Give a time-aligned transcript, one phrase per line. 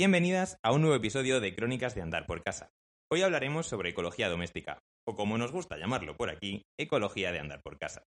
[0.00, 2.70] Bienvenidas a un nuevo episodio de Crónicas de Andar por Casa.
[3.12, 7.60] Hoy hablaremos sobre ecología doméstica, o como nos gusta llamarlo por aquí, ecología de andar
[7.60, 8.04] por casa.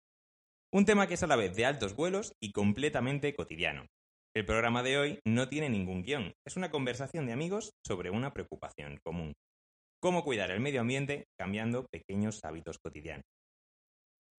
[0.74, 3.86] Un tema que es a la vez de altos vuelos y completamente cotidiano.
[4.36, 8.34] El programa de hoy no tiene ningún guion, es una conversación de amigos sobre una
[8.34, 9.34] preocupación común.
[10.02, 13.28] Cómo cuidar el medio ambiente cambiando pequeños hábitos cotidianos.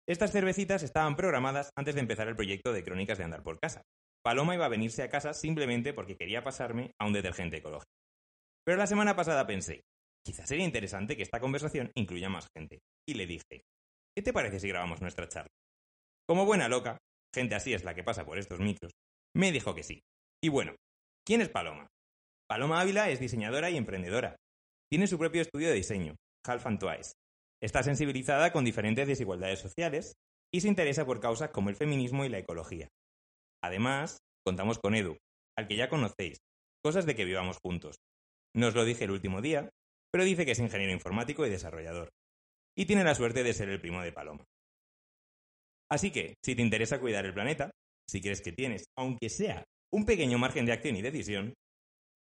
[0.09, 3.85] Estas cervecitas estaban programadas antes de empezar el proyecto de Crónicas de Andar por Casa,
[4.25, 7.93] Paloma iba a venirse a casa simplemente porque quería pasarme a un detergente ecológico.
[8.65, 9.83] Pero la semana pasada pensé,
[10.25, 12.81] quizás sería interesante que esta conversación incluya más gente.
[13.07, 13.65] Y le dije,
[14.17, 15.53] ¿qué te parece si grabamos nuestra charla?
[16.27, 16.97] Como buena loca,
[17.35, 18.93] gente así es la que pasa por estos micros,
[19.37, 20.01] me dijo que sí.
[20.43, 20.75] Y bueno,
[21.27, 21.87] ¿quién es Paloma?
[22.49, 24.37] Paloma Ávila es diseñadora y emprendedora.
[24.91, 27.13] Tiene su propio estudio de diseño, Half and Twice.
[27.63, 30.15] Está sensibilizada con diferentes desigualdades sociales
[30.51, 32.89] y se interesa por causas como el feminismo y la ecología.
[33.65, 35.17] Además, contamos con Edu,
[35.57, 36.37] al que ya conocéis,
[36.85, 37.97] cosas de que vivamos juntos.
[38.55, 39.71] No os lo dije el último día,
[40.13, 42.11] pero dice que es ingeniero informático y desarrollador.
[42.77, 44.45] Y tiene la suerte de ser el primo de Paloma.
[45.91, 47.71] Así que, si te interesa cuidar el planeta,
[48.07, 51.55] si crees que tienes, aunque sea, un pequeño margen de acción y decisión,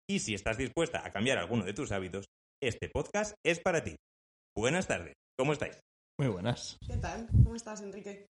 [0.10, 2.26] y si estás dispuesta a cambiar alguno de tus hábitos,
[2.62, 3.98] este podcast es para ti.
[4.56, 5.78] Buenas tardes, ¿cómo estáis?
[6.18, 6.78] Muy buenas.
[6.88, 7.28] ¿Qué tal?
[7.44, 8.28] ¿Cómo estás, Enrique?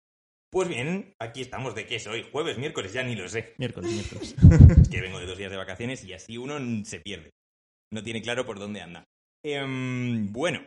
[0.50, 3.54] Pues bien, aquí estamos de qué es hoy, jueves, miércoles, ya ni lo sé.
[3.58, 4.36] Miércoles, miércoles.
[4.82, 7.32] Es que vengo de dos días de vacaciones y así uno se pierde.
[7.92, 9.04] No tiene claro por dónde anda.
[9.46, 10.66] Em, bueno,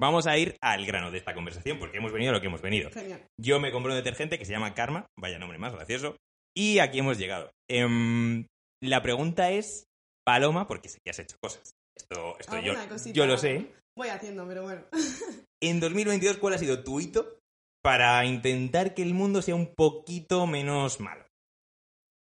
[0.00, 2.62] vamos a ir al grano de esta conversación porque hemos venido a lo que hemos
[2.62, 2.90] venido.
[2.90, 3.26] Genial.
[3.38, 6.16] Yo me compré un detergente que se llama Karma, vaya nombre más gracioso,
[6.56, 7.50] y aquí hemos llegado.
[7.70, 8.46] Em,
[8.82, 9.84] la pregunta es,
[10.24, 11.72] Paloma, porque sé que has hecho cosas.
[11.94, 12.74] Esto, esto yo,
[13.12, 13.66] yo lo sé.
[13.98, 14.82] Voy haciendo, pero bueno.
[15.62, 17.39] En 2022, ¿cuál ha sido tu hito
[17.82, 21.24] para intentar que el mundo sea un poquito menos malo?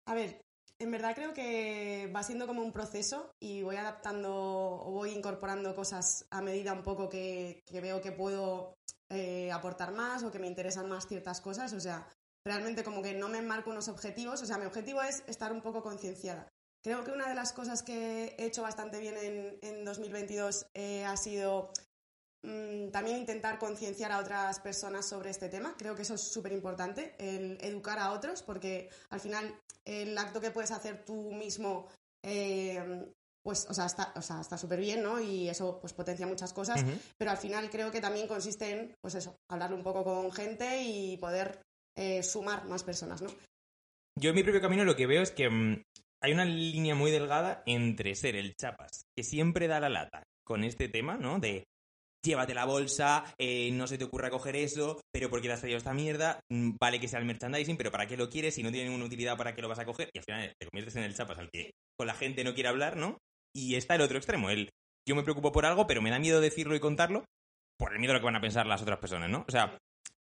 [0.06, 0.42] A ver,
[0.78, 5.74] en verdad creo que va siendo como un proceso y voy adaptando o voy incorporando
[5.74, 8.74] cosas a medida un poco que, veo que puedo
[9.10, 11.72] eh, aportar más o que me interesan más ciertas cosas.
[11.72, 12.08] O sea,
[12.44, 14.42] realmente como que no me marco unos objetivos.
[14.42, 16.48] O sea, mi objetivo es estar un poco concienciada.
[16.82, 21.04] Creo que una de las cosas que he hecho bastante bien en, en 2022 eh,
[21.04, 21.70] ha sido
[22.42, 25.75] mm, también intentar concienciar a otras personas sobre este tema.
[25.78, 29.54] Creo que eso es súper importante, el educar a otros, porque al final
[29.84, 31.88] el acto que puedes hacer tú mismo,
[32.22, 33.06] eh,
[33.42, 35.20] pues, o sea, está, o sea, está súper bien, ¿no?
[35.20, 36.84] Y eso, pues, potencia muchas cosas.
[37.19, 40.82] Pero al final creo que también consiste en, pues eso, hablar un poco con gente
[40.82, 41.60] y poder
[41.97, 43.31] eh, sumar más personas, ¿no?
[44.19, 45.82] Yo en mi propio camino lo que veo es que mm,
[46.22, 50.64] hay una línea muy delgada entre ser el chapas que siempre da la lata con
[50.64, 51.38] este tema, ¿no?
[51.38, 51.64] De
[52.22, 55.60] llévate la bolsa, eh, no se te ocurra coger eso, pero ¿por qué le has
[55.60, 56.40] traído esta mierda?
[56.48, 58.54] Mm, Vale que sea el merchandising, pero ¿para qué lo quieres?
[58.54, 60.10] Si no tiene ninguna utilidad, ¿para qué lo vas a coger?
[60.12, 62.68] Y al final te conviertes en el chapas al que con la gente no quiere
[62.68, 63.18] hablar, ¿no?
[63.54, 64.70] Y está el otro extremo, el
[65.06, 67.24] yo me preocupo por algo, pero me da miedo decirlo y contarlo
[67.76, 69.44] por el miedo a lo que van a pensar las otras personas, ¿no?
[69.48, 69.76] O sea,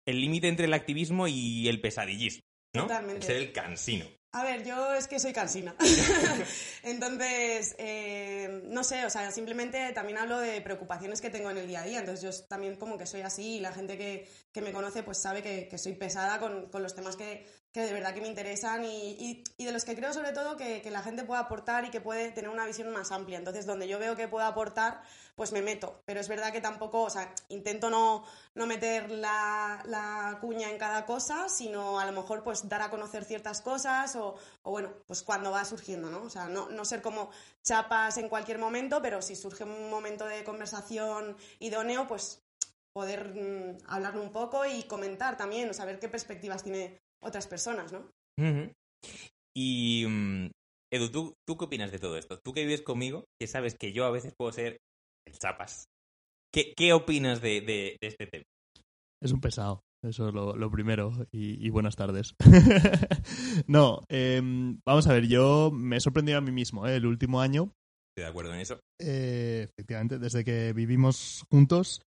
[0.06, 2.42] el límite entre el activismo y el pesadillismo,
[2.76, 2.84] ¿no?
[2.84, 3.26] Totalmente.
[3.26, 4.06] Ser el cansino.
[4.38, 5.76] A ver, yo es que soy cansina.
[6.84, 11.68] Entonces, eh, no sé, o sea, simplemente también hablo de preocupaciones que tengo en el
[11.68, 12.00] día a día.
[12.00, 15.18] Entonces, yo también como que soy así y la gente que, que me conoce pues
[15.18, 17.48] sabe que, que soy pesada con, con los temas que,
[17.78, 21.04] que de verdad que me interesan y, de los que creo sobre todo que, la
[21.04, 23.38] gente puede aportar y que puede tener una visión más amplia.
[23.38, 25.04] Entonces, donde yo veo que puedo aportar,
[25.36, 26.02] pues me meto.
[26.06, 31.06] Pero es verdad que tampoco, o sea, intento no, no meter la, cuña en cada
[31.06, 35.52] cosa, sino a lo mejor pues dar a conocer ciertas cosas o, bueno, pues cuando
[35.52, 36.24] va surgiendo, ¿no?
[36.24, 37.30] O sea, no, no ser como
[37.62, 42.42] chapas en cualquier momento, pero si surge un momento de conversación idóneo, pues
[42.92, 47.92] poder mm, hablar un poco y comentar también, o saber qué perspectivas tiene otras personas,
[47.92, 48.10] ¿no?
[49.56, 50.50] Y, mm,
[50.94, 52.40] Edu, ¿tú, ¿tú qué opinas de todo esto?
[52.44, 54.78] Tú que vives conmigo, que sabes que yo a veces puedo ser
[55.28, 55.86] el chapas.
[56.54, 58.44] ¿Qué, qué opinas de, de- de este tema?
[59.22, 59.82] Es un pesado.
[60.04, 61.12] Eso es lo, lo primero.
[61.32, 62.36] Y, y buenas tardes.
[63.68, 66.96] no, em, vamos a ver, yo me he sorprendido a mí mismo ¿eh?
[66.96, 67.74] el último año.
[68.12, 68.80] Estoy de acuerdo en eso.
[69.02, 72.02] eh, efectivamente, desde que vivimos juntos,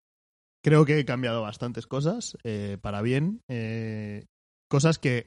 [0.65, 3.41] creo que he cambiado bastantes cosas eh, para bien.
[4.71, 5.27] Cosas que,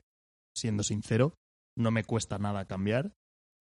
[0.56, 1.36] siendo sincero,
[1.78, 3.13] no me cuesta nada cambiar.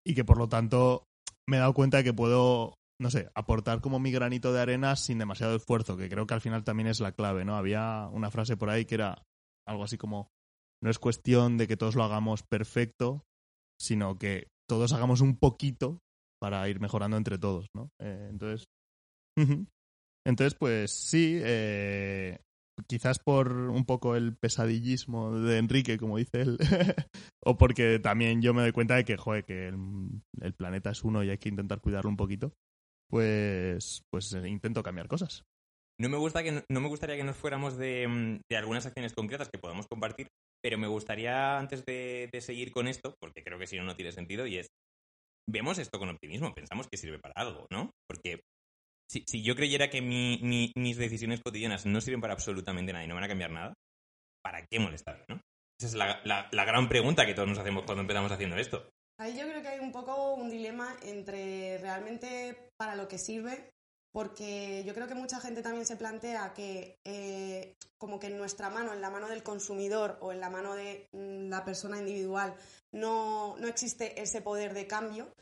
[0.04, 1.04] y que por lo tanto
[1.48, 4.96] me he dado cuenta de que puedo, no sé, aportar como mi granito de arena
[4.96, 7.56] sin demasiado esfuerzo, que creo que al final también es la clave, ¿no?
[7.56, 9.22] Había una frase por ahí que era
[9.64, 10.28] algo así como,
[10.82, 13.22] no es cuestión de que todos lo hagamos perfecto,
[13.80, 16.00] sino que todos hagamos un poquito
[16.40, 17.90] para ir mejorando entre todos, ¿no?
[18.00, 18.66] Eh, entonces,
[20.26, 22.40] entonces, pues sí, eh,
[22.86, 26.58] quizás por un poco el pesadillismo de Enrique, como dice él,
[27.44, 31.22] o porque también yo me doy cuenta de que, joder, que el, planeta es uno
[31.22, 32.52] y hay que intentar cuidarlo un poquito,
[33.10, 35.44] pues, pues eh, intento cambiar cosas.
[36.00, 39.12] No me, gusta que, no me gustaría que nos fuéramos de, mm, de algunas acciones
[39.12, 40.28] concretas que podamos compartir,
[40.62, 43.94] pero me gustaría, antes de, de seguir con esto, porque creo que si no, no
[43.94, 44.68] tiene sentido, y es,
[45.48, 47.90] vemos esto con optimismo, pensamos que sirve para algo, ¿no?
[48.08, 48.40] Porque
[49.08, 53.24] si, yo creyera que mis decisiones cotidianas no sirven para absolutamente nada y no van
[53.24, 53.74] a cambiar nada,
[54.42, 55.40] ¿para qué molestar, no?
[55.78, 58.88] Esa es la, gran pregunta que todos nos hacemos cuando empezamos haciendo esto.
[59.18, 63.72] Ahí yo creo que hay un poco un dilema entre realmente para lo que sirve,
[64.12, 68.70] porque yo creo que mucha gente también se plantea que eh, como que en nuestra
[68.70, 72.54] mano, en la mano del consumidor o en la mano de mm, la persona individual,
[72.92, 75.32] no, no existe ese poder de cambio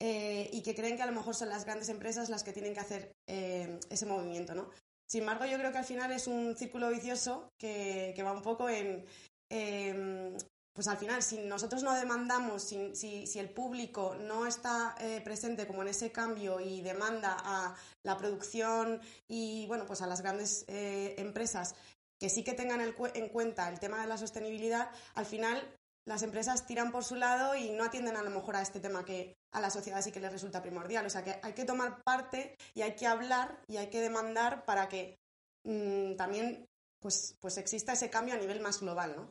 [0.00, 2.74] eh, y que creen que a lo mejor son las grandes empresas las que tienen
[2.74, 4.70] que hacer eh, ese movimiento, ¿no?
[5.06, 8.68] Sin embargo, yo creo que al final es un círculo vicioso que, va un poco
[8.68, 9.04] en,
[9.50, 10.36] em,
[10.72, 15.66] pues al final, si nosotros no demandamos, si, si, el público no está eh, presente
[15.66, 20.64] como en ese cambio y demanda a la producción y, bueno, pues a las grandes
[20.68, 21.74] empresas
[22.18, 25.62] que sí que tengan en cuenta el tema de la sostenibilidad, al final
[26.06, 29.04] las empresas tiran por su lado y no atienden a lo mejor a este tema
[29.04, 31.06] que a la sociedad sí que les resulta primordial.
[31.06, 34.64] O sea que hay que tomar parte y hay que hablar y hay que demandar
[34.64, 35.16] para que
[35.64, 36.66] mm, también
[37.00, 39.30] pues, pues exista ese cambio a nivel más global, ¿no?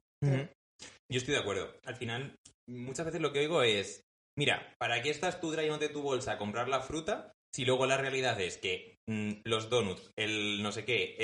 [1.12, 1.72] Yo estoy de acuerdo.
[1.86, 2.36] Al final,
[2.68, 4.02] muchas veces lo que oigo es,
[4.38, 7.98] mira, ¿para qué estás tú trayéndote tu bolsa a comprar la fruta si luego la
[7.98, 11.16] realidad es que mm, los donuts, el no sé qué,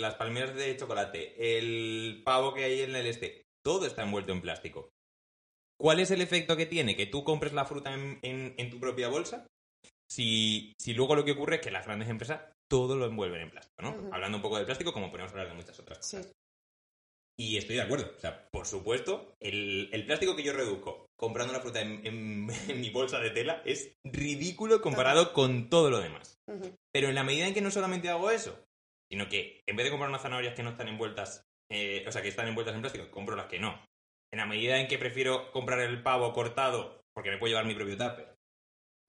[0.00, 4.40] las palmeras de chocolate, el pavo que hay en el este, todo está envuelto en
[4.40, 4.90] plástico.
[5.80, 9.46] ¿Cuál es el efecto que tiene que tú compres la fruta en, tu propia bolsa?
[10.10, 13.82] Si, luego lo que ocurre es que las grandes empresas todo lo envuelven en plástico,
[13.82, 14.10] ¿no?
[14.12, 16.32] Hablando un poco de plástico, como podemos hablar de muchas otras cosas.
[17.38, 18.12] Y estoy de acuerdo.
[18.14, 22.46] O sea, por supuesto, el, plástico que yo reduzco comprando la fruta en,
[22.78, 26.38] mi bolsa de tela es ridículo comparado con todo lo demás.
[26.92, 28.62] Pero en la medida en que no solamente hago eso,
[29.10, 32.20] sino que en vez de comprar unas zanahorias que no están envueltas eh, o sea,
[32.20, 33.80] que están envueltas en plástico, compro las que no.
[34.32, 37.74] En la medida en que prefiero comprar el pavo cortado porque me puedo llevar mi
[37.74, 38.36] propio tupper,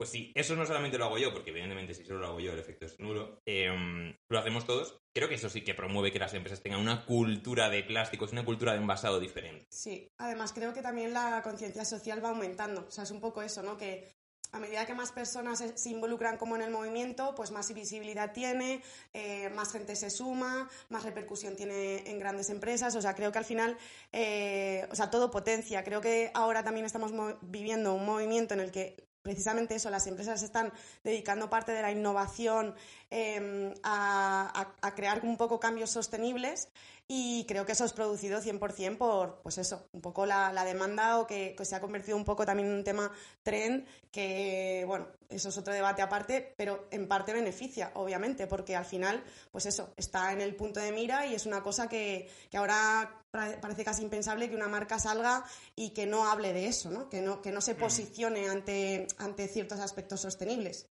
[0.02, 2.52] pues sí, eso no solamente lo hago yo, porque evidentemente si solo lo hago yo
[2.52, 4.98] el efecto es nulo, em, lo hacemos todos.
[5.14, 8.44] Creo que eso sí que promueve que las empresas tengan una cultura de plásticos, una
[8.44, 9.66] cultura de envasado diferente.
[9.70, 12.84] Sí, además creo que también la conciencia social va aumentando.
[12.88, 13.76] O sea, es un poco eso, ¿no?
[13.76, 14.12] Que
[14.52, 18.82] a medida que más personas se, involucran como en el movimiento, pues más visibilidad tiene,
[19.14, 22.94] eh, más gente se suma, más repercusión tiene en grandes empresas.
[22.94, 23.78] O sea, creo que al final,
[24.12, 25.82] eh, o sea, todo potencia.
[25.84, 30.42] Creo que ahora también estamos viviendo un movimiento en el que precisamente eso, las empresas
[30.42, 30.72] están
[31.04, 32.74] dedicando parte de la innovación
[33.10, 36.68] em, a, crear un poco cambios sostenibles
[37.08, 41.26] y creo que eso es producido 100% por, pues eso, un poco la, demanda o
[41.26, 43.12] que, se ha convertido un poco también en un tema
[43.42, 48.84] trend que, bueno, eso es otro debate aparte, pero en parte beneficia, obviamente, porque al
[48.84, 52.56] final, pues eso, está en el punto de mira y es una cosa que, que
[52.56, 57.08] ahora parece casi impensable que una marca salga y que no hable de eso, ¿no?
[57.08, 57.78] Que no, que no se mm.
[57.78, 60.91] posicione ante, ante ciertos aspectos sostenibles.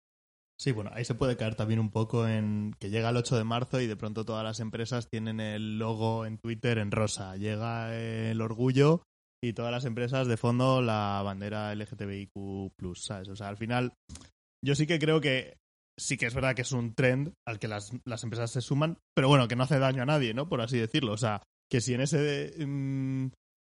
[0.59, 3.45] Sí, bueno, ahí se puede caer también un poco en que llega el 8 de
[3.45, 7.37] marzo y de pronto todas las empresas tienen el logo en Twitter en rosa.
[7.37, 9.03] Llega el orgullo
[9.45, 13.29] y todas las empresas de fondo la bandera LGTBIQ+, ¿sabes?
[13.29, 13.93] O sea, al final
[14.65, 15.59] yo sí que creo que
[15.99, 19.29] sí que es verdad que es un trend al que las, empresas se suman, pero
[19.29, 20.49] bueno, que no hace daño a nadie, ¿no?
[20.49, 21.13] Por así decirlo.
[21.13, 23.29] O sea, que si en ese mm,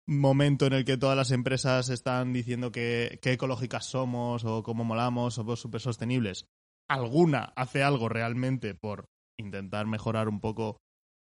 [0.09, 4.85] momento en el que todas las empresas están diciendo que, que ecológicas somos o cómo
[4.85, 6.47] molamos, somos súper sostenibles,
[6.89, 9.07] alguna hace algo realmente por
[9.39, 10.79] intentar mejorar un poco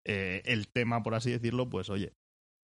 [0.07, 2.13] eh, el tema, por así decirlo, pues oye,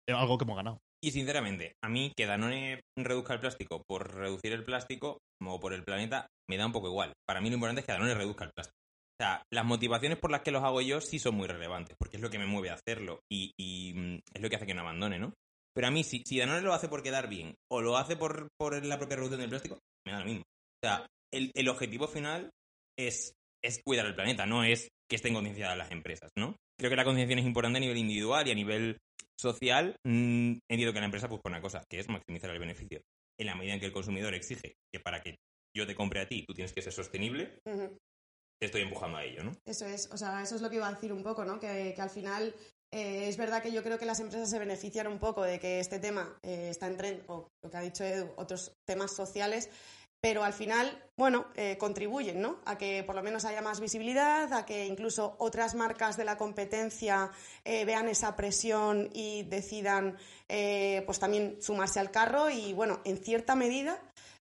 [0.07, 0.81] es algo que hemos ganado.
[1.03, 5.73] Y sinceramente, a mí que Danone reduzca el plástico por reducir el plástico o por
[5.73, 7.13] el planeta, me da un poco igual.
[7.27, 8.77] Para mí lo importante es que Danone reduzca el plástico.
[9.19, 12.17] O sea, las motivaciones por las que los hago yo sí son muy relevantes, porque
[12.17, 14.81] es lo que me mueve a hacerlo y, mm, es lo que hace que no
[14.81, 15.33] abandone, ¿no?
[15.73, 18.49] Pero a mí, si, si Danone lo hace por quedar bien o lo hace por,
[18.59, 20.43] por la propia reducción del plástico, me da lo mismo.
[20.43, 22.49] O sea, el, el objetivo final
[22.97, 23.33] es,
[23.63, 26.55] es cuidar el planeta, no es que estén concienciadas las empresas, ¿no?
[26.79, 28.97] Creo que la concienciación es importante a nivel individual y a nivel
[29.39, 29.95] social.
[30.05, 33.01] Mmm, entiendo que la empresa pues una cosa, que es maximizar el beneficio.
[33.39, 35.35] en la medida en que el consumidor exige que para que
[35.75, 39.43] yo te compre a ti tú tienes que ser sostenible, te estoy empujando a ello,
[39.43, 39.51] ¿no?
[39.65, 41.59] Eso es, o sea, eso es lo que iba a decir un poco, ¿no?
[41.59, 42.53] Que, que al final
[42.93, 45.79] eh, es verdad que yo creo que las empresas se benefician un poco de que
[45.79, 49.69] este tema eh, está en tren, o lo que ha dicho Edu, otros temas sociales,
[50.21, 52.59] pero al final, bueno, eh, contribuyen, ¿no?
[52.65, 56.37] A que por lo menos haya más visibilidad, a que incluso otras marcas de la
[56.37, 57.31] competencia
[57.65, 63.17] eh, vean esa presión y decidan, eh, pues también sumarse al carro y, bueno, en
[63.17, 63.99] cierta medida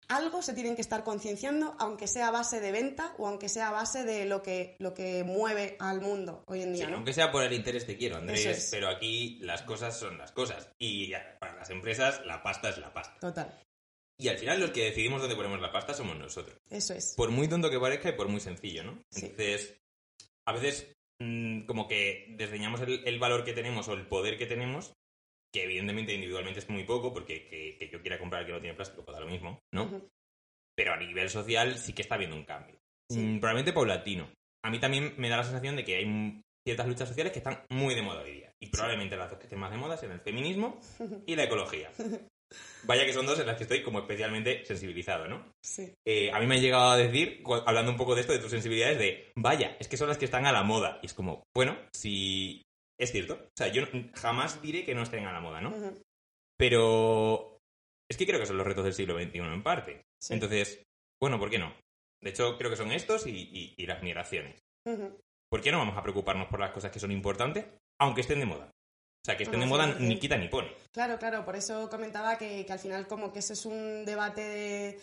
[0.10, 3.68] algo se tienen que estar concienciando, aunque sea a base de venta o aunque sea
[3.68, 6.96] a base de lo que, lo que mueve al mundo hoy en Sí, día, ¿no?
[6.96, 8.70] aunque sea por el interés te quiero, Andrés, es.
[8.72, 10.70] pero aquí las cosas son las cosas.
[10.80, 13.20] Y ya, para las empresas la pasta es la pasta.
[13.20, 13.54] Total,
[14.20, 16.58] Y al final los que decidimos dónde ponemos la pasta somos nosotros.
[16.70, 17.14] eso es.
[17.16, 19.04] Por muy tonto que parezca y por muy sencillo, ¿no?
[19.12, 19.28] Sí.
[19.28, 19.80] Entonces,
[20.46, 24.48] a veces mm, como que desdeñamos el, el valor que tenemos o el poder que
[24.48, 24.94] tenemos,
[25.54, 28.62] que evidentemente individualmente es muy poco, porque que, que yo quiera comprar el que no
[28.62, 30.10] tiene plástico, pues da lo mismo, ¿no?
[30.76, 32.80] Pero a nivel social sí que está habiendo un cambio.
[33.10, 33.20] Sí.
[33.20, 34.30] Mm, probablemente paulatino.
[34.64, 37.64] A mí también me da la sensación de que hay ciertas luchas sociales que están
[37.70, 38.54] muy de moda hoy día.
[38.60, 40.80] Y probablemente las dos que estén más de moda sean el feminismo
[41.26, 41.92] y la ecología.
[42.84, 45.52] Vaya que son dos en las que estoy como especialmente sensibilizado, ¿no?
[45.62, 48.40] Sí, Eh, a mí me ha llegado a decir, hablando un poco de esto, de
[48.40, 51.00] tus sensibilidades, de, vaya, es que son las que están a la moda.
[51.02, 52.62] Y es como, bueno, si
[52.98, 53.34] es cierto.
[53.34, 53.84] O sea, yo
[54.16, 55.72] jamás diré que no estén a la moda, ¿no?
[56.58, 57.60] Pero
[58.10, 60.02] es que creo que son los retos del siglo XXI en parte.
[60.22, 60.34] Sí.
[60.34, 60.84] Entonces,
[61.22, 61.76] bueno, ¿por qué no?
[62.22, 64.60] De hecho, creo que son estos y, y- y las migraciones.
[65.50, 67.66] ¿Por qué no vamos a preocuparnos por las cosas que son importantes,
[68.00, 68.72] aunque estén de moda?
[69.28, 70.72] O sea, que estén de moda ni quita ni pone.
[70.94, 74.40] Claro, claro, por eso comentaba que, que al final como que eso es un debate
[74.40, 75.02] de,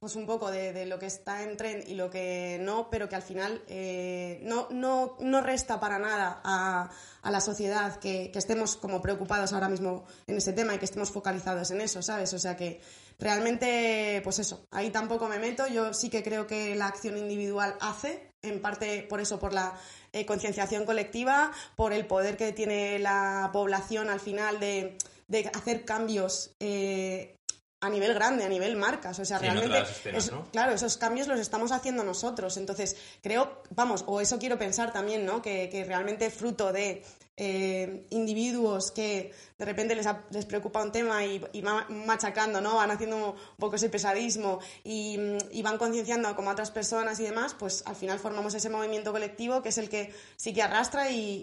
[0.00, 3.08] pues un poco de, de lo que está en tren y lo que no, pero
[3.08, 6.90] que al final eh, no, no, no resta para nada a,
[7.22, 10.86] a la sociedad que, que estemos como preocupados ahora mismo en ese tema y que
[10.86, 12.34] estemos focalizados en eso, ¿sabes?
[12.34, 12.80] O sea que
[13.20, 15.68] realmente, pues eso, ahí tampoco me meto.
[15.68, 19.72] Yo sí que creo que la acción individual hace, en parte por eso, por la
[20.12, 25.84] eh, concienciación colectiva, por el poder que tiene la población al final de, de hacer
[25.84, 27.36] cambios eh,
[27.80, 29.18] a nivel grande, a nivel marcas.
[29.20, 30.44] O sea, Sí, realmente, otras escenas, es- ¿no?
[30.50, 32.56] claro, esos cambios los estamos haciendo nosotros.
[32.56, 35.40] Entonces, creo, vamos, o eso quiero pensar también, ¿no?
[35.40, 37.04] Que, que realmente fruto de
[37.36, 42.60] eh, individuos que de repente les, ha- les preocupa un tema y, y van machacando,
[42.60, 42.76] ¿no?
[42.76, 45.18] Van haciendo un poco ese pesadismo y,
[45.50, 49.12] y van concienciando como a otras personas y demás, pues al final formamos ese movimiento
[49.12, 51.42] colectivo que es el que sí que arrastra y,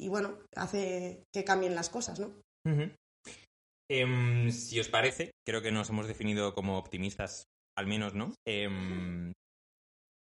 [0.00, 2.32] y- bueno, hace que cambien las cosas, ¿no?
[3.90, 7.44] Em, si os parece, creo que nos hemos definido como optimistas,
[7.76, 8.32] al menos, ¿no?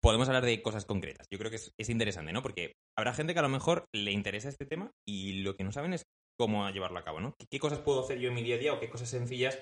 [0.05, 1.25] Podemos hablar de cosas concretas.
[1.31, 2.43] Yo creo que es, es interesante, ¿no?
[2.43, 5.71] Porque habrá gente que a lo mejor le interesa este tema y lo que no
[5.71, 6.03] saben es
[6.37, 7.33] cómo llevarlo a cabo, ¿no?
[7.49, 9.57] ¿Qué, cosas puedo hacer yo en mi día a día o qué cosas sencillas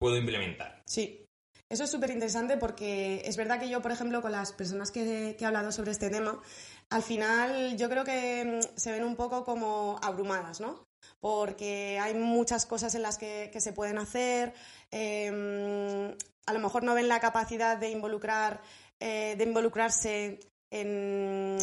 [0.00, 0.82] puedo implementar?
[0.84, 1.24] Sí,
[1.70, 5.36] eso es súper interesante porque es verdad que yo, por ejemplo, con las personas que,
[5.38, 6.42] he hablado sobre este tema,
[6.90, 10.88] al final yo creo que mm, se ven un poco como abrumadas, ¿no?
[11.20, 14.54] Porque hay muchas cosas en las que, se pueden hacer,
[14.90, 18.60] eh, a lo mejor no ven la capacidad de involucrar,
[19.00, 21.56] eh, de involucrarse en,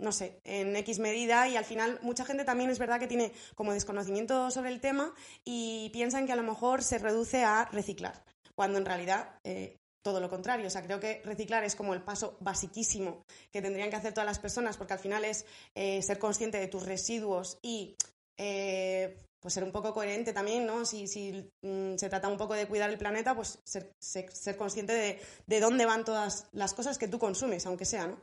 [0.00, 3.32] no sé, en X medida y al final mucha gente también es verdad que tiene
[3.54, 8.24] como desconocimiento sobre el tema y piensan que a lo mejor se reduce a reciclar,
[8.54, 10.66] cuando en realidad eh, todo lo contrario.
[10.66, 14.26] O sea, creo que reciclar es como el paso basiquísimo que tendrían que hacer todas
[14.26, 17.96] las personas porque al final es eh, ser consciente de tus residuos y
[18.36, 20.84] eh, pues ser un poco coherente también, ¿no?
[20.84, 24.56] Si, si mm, se trata un poco de cuidar el planeta, pues ser, ser- ser
[24.56, 28.20] consciente de, de dónde van todas las cosas que tú consumes, aunque sea, ¿no?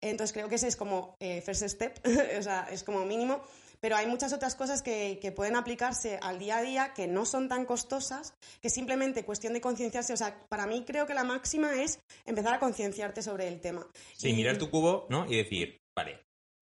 [0.00, 1.98] Entonces creo que ese es como eh, first step,
[2.38, 3.40] o sea, es como mínimo.
[3.80, 7.24] Pero hay muchas otras cosas que, que pueden aplicarse al día a día que no
[7.24, 10.12] son tan costosas, que simplemente cuestión de concienciarse.
[10.12, 13.86] O sea, para mí creo que la máxima es empezar a concienciarte sobre el tema.
[14.16, 15.26] Sí, Y- mirar tu cubo, ¿no?
[15.32, 16.18] Y decir, vale,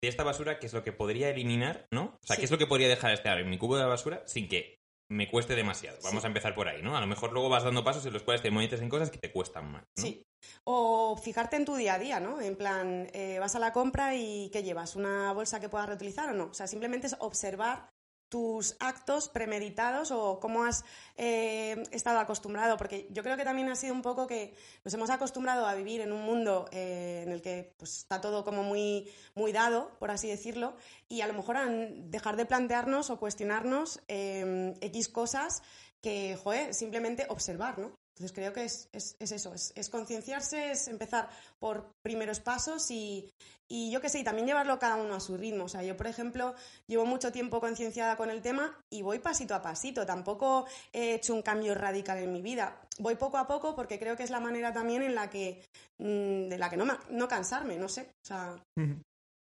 [0.02, 2.18] de esta basura, ¿qué es lo que podría eliminar, ¿no?
[2.22, 2.42] O sea, Sí.
[2.42, 4.80] ¿qué es lo que podría dejar estar en mi cubo de basura sin que
[5.12, 5.98] me cueste demasiado?
[6.04, 6.26] Vamos Sí.
[6.26, 6.98] a empezar por ahí, ¿no?
[6.98, 9.20] A lo mejor luego vas dando pasos en los cuales te metes en cosas que
[9.20, 9.84] te cuestan más.
[9.98, 10.04] ¿no?
[10.04, 10.24] Sí.
[10.64, 12.42] O fijarte en tu día a día, ¿no?
[12.42, 14.96] En plan, eh, vas a la compra y ¿qué llevas?
[14.96, 16.46] ¿Una bolsa que puedas reutilizar o no?
[16.46, 17.90] O sea, simplemente es observar
[18.32, 20.86] tus actos premeditados o cómo has
[21.18, 25.10] eh, estado acostumbrado, porque yo creo que también ha sido un poco que nos hemos
[25.10, 29.12] acostumbrado a vivir en un mundo eh, en el que pues, está todo como muy,
[29.36, 30.78] muy dado, por así decirlo,
[31.10, 35.62] y a lo mejor an- dejar de plantearnos o cuestionarnos eh, X cosas
[36.02, 37.92] que, joder, simplemente observar, ¿no?
[38.22, 41.28] Entonces creo que es, es, es eso, es, concienciarse, es empezar
[41.60, 43.32] por primeros pasos y,
[43.68, 45.64] y yo qué sé, y también llevarlo cada uno a su ritmo.
[45.64, 46.54] O sea, yo, por ejemplo,
[46.88, 50.06] llevo mucho tiempo concienciada con el tema y voy pasito a pasito.
[50.06, 52.80] Tampoco he hecho un cambio radical en mi vida.
[53.00, 55.64] Voy poco a poco porque creo que es la manera también en la que,
[56.00, 58.12] mm, de la que no, no cansarme, no sé.
[58.24, 58.64] O sea,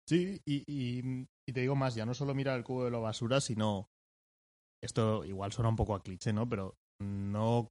[0.08, 2.99] Sí, y, y- y te digo más, ya no solo mira el cubo de la
[2.99, 3.88] basura, sino.
[4.80, 6.49] Esto igual suena un poco a cliché, ¿no?
[6.49, 7.68] Pero no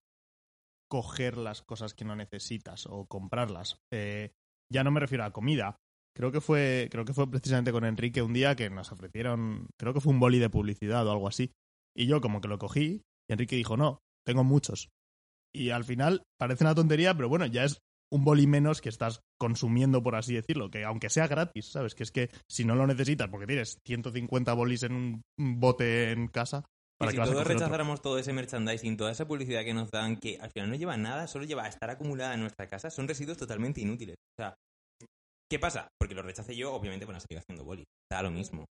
[0.90, 3.80] coger las cosas que no necesitas o comprarlas.
[3.92, 4.32] Eh,
[4.72, 5.78] ya no me refiero a comida.
[6.16, 9.94] Creo que fue, creo que fue precisamente con Enrique un día que nos ofrecieron, creo
[9.94, 11.52] que fue un boli de publicidad o algo así.
[11.96, 14.90] Y yo como que lo cogí y Enrique dijo, no, tengo muchos.
[15.54, 17.80] Y al final parece una tontería, pero bueno, ya es
[18.12, 21.94] un boli menos que estás consumiendo, por así decirlo, que aunque sea gratis, ¿sabes?
[21.94, 25.24] Que es que si no lo necesitas porque tienes 150 bolis en un
[25.60, 26.66] bote en casa,
[27.00, 27.44] Y ¿para si todos otro?
[27.44, 30.96] rechazáramos todo ese merchandising, toda esa publicidad que nos dan, que al final no lleva
[30.96, 34.16] a nada, solo lleva a estar acumulada en nuestra casa, son residuos totalmente inútiles.
[34.16, 34.56] O sea,
[35.50, 35.90] ¿qué pasa?
[36.00, 37.86] Porque lo rechace yo, obviamente, van a seguir haciendo bolis.
[38.12, 38.66] Da lo mismo.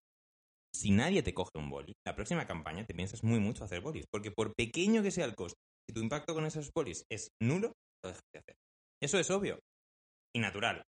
[0.75, 4.05] Si nadie te coge un boli, la próxima campaña te piensas muy mucho hacer bolis,
[4.13, 7.73] porque por pequeño que sea el coste, si tu impacto con esos bolis es nulo,
[8.05, 8.57] lo dejas de hacer.
[9.01, 9.59] Eso es obvio
[10.35, 10.83] y natural,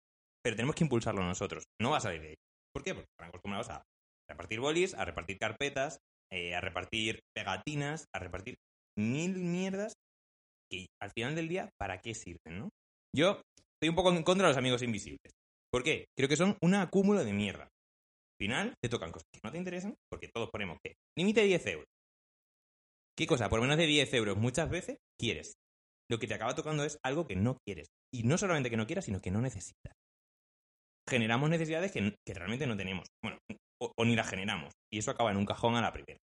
[0.42, 1.64] pero tenemos que impulsarlo nosotros.
[1.80, 2.34] No va a salir de ahí.
[2.72, 2.94] ¿Por qué?
[2.94, 3.82] Porque están acostumbrados a
[4.28, 5.98] repartir bolis, a repartir carpetas,
[6.32, 8.56] eh, a repartir pegatinas, a repartir
[8.98, 9.94] mil mierdas
[10.70, 12.68] que al final del día, ¿para qué sirven, no?
[13.14, 13.40] Yo
[13.74, 15.32] estoy un poco en contra de los amigos invisibles.
[15.72, 16.06] ¿Por qué?
[16.16, 17.64] Creo que son un acúmulo de mierda.
[17.64, 21.66] Al final te tocan cosas que no te interesan porque todos ponemos que límite 10
[21.66, 21.86] euros.
[23.16, 23.48] ¿Qué cosa?
[23.48, 25.54] Por menos de 10 euros muchas veces quieres.
[26.10, 27.88] Lo que te acaba tocando es algo que no quieres.
[28.12, 29.94] Y no solamente que no quieras, sino que no necesitas.
[31.08, 33.06] Generamos necesidades que realmente no tenemos.
[33.22, 33.38] Bueno,
[33.80, 34.72] o, ni las generamos.
[34.92, 36.18] Y eso acaba en un cajón a la primera.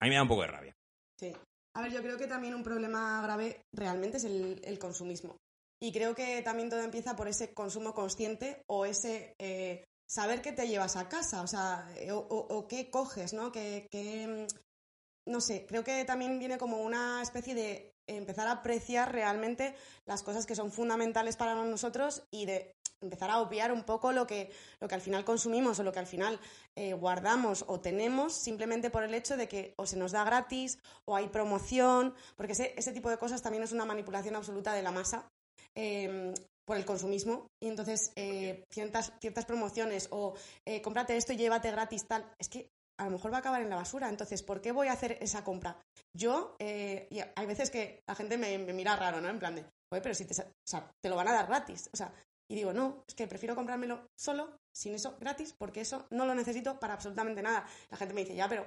[0.00, 0.74] A mí me da un poco de rabia.
[1.18, 1.32] Sí.
[1.76, 5.36] A ver, yo creo que también un problema grave realmente es el, consumismo.
[5.82, 10.52] Y creo que también todo empieza por ese consumo consciente o ese eh, saber qué
[10.52, 13.50] te llevas a casa, o sea, eh, o, o- o qué coges, ¿no?
[13.50, 18.52] Que, que, mm, no sé, creo que también viene como una especie de empezar a
[18.52, 19.74] apreciar realmente
[20.06, 22.72] las cosas que son fundamentales para nosotros y de
[23.04, 24.50] empezar a obviar un poco lo que,
[24.80, 26.40] lo que al final consumimos o lo que al final
[26.76, 30.78] eh, guardamos o tenemos simplemente por el hecho de que o se nos da gratis
[31.06, 34.82] o hay promoción, porque ese, ese tipo de cosas también es una manipulación absoluta de
[34.82, 35.28] la masa
[35.76, 36.32] eh,
[36.66, 37.46] por el consumismo.
[37.62, 40.34] Y entonces eh, ciertas, ciertas promociones o
[40.66, 43.60] eh, cómprate esto y llévate gratis tal, es que a lo mejor va a acabar
[43.60, 44.08] en la basura.
[44.08, 45.76] Entonces, ¿por qué voy a hacer esa compra?
[46.16, 49.28] Yo, eh, y hay veces que la gente me, me mira raro, ¿no?
[49.28, 51.48] En plan de, oye, pero si te, sa- o sea, te lo van a dar
[51.48, 51.90] gratis.
[51.92, 52.14] O sea,
[52.48, 56.34] y digo, no, es que prefiero comprármelo solo, sin eso, gratis, porque eso no lo
[56.34, 57.66] necesito para absolutamente nada.
[57.90, 58.66] La gente me dice, ya, pero,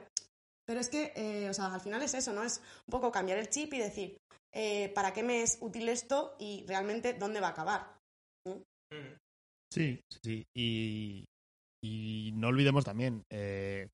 [0.65, 2.43] pero es que, eh, o sea, al final es eso, ¿no?
[2.43, 4.17] Es un poco cambiar el chip y decir,
[4.51, 7.97] eh, ¿para qué me es útil esto y realmente dónde va a acabar?
[9.71, 10.45] Sí, sí.
[10.55, 11.25] Y,
[11.83, 13.89] y no olvidemos también, eh,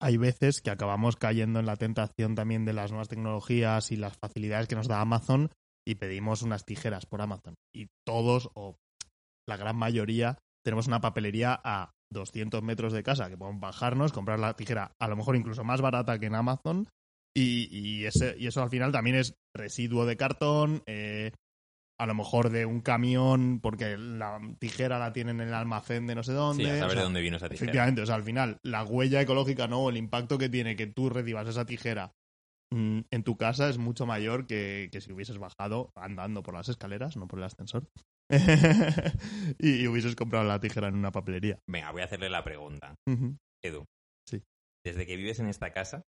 [0.00, 4.16] hay veces que acabamos cayendo en la tentación también de las nuevas tecnologías y las
[4.16, 5.50] facilidades que nos da Amazon
[5.86, 7.54] y pedimos unas tijeras por Amazon.
[7.74, 8.76] Y todos, o
[9.46, 14.38] la gran mayoría, tenemos una papelería a 200 metros de casa que podemos bajarnos, comprar
[14.38, 16.88] la tijera a lo mejor incluso más barata que en Amazon.
[17.36, 21.32] Y, y, ese, y eso al final también es residuo de cartón, eh,
[21.98, 26.14] a lo mejor de un camión, porque la tijera la tienen en el almacén de
[26.14, 26.64] no sé dónde.
[26.64, 27.64] Sí, a o saber sea, de dónde vino esa tijera.
[27.64, 29.88] Efectivamente, o sea, al final, la huella ecológica, ¿no?
[29.88, 32.12] El impacto que tiene que tú recibas esa tijera
[32.72, 36.70] mm, en tu casa es mucho mayor que, que si hubieses bajado andando por las
[36.70, 37.86] escaleras, no por el ascensor.
[39.58, 41.58] y, y hubieses comprado la tijera en una papelería.
[41.68, 42.94] Venga, voy a hacerle la pregunta.
[43.62, 43.84] Edu.
[44.28, 44.42] Sí.
[44.84, 46.02] Desde que vives en esta casa.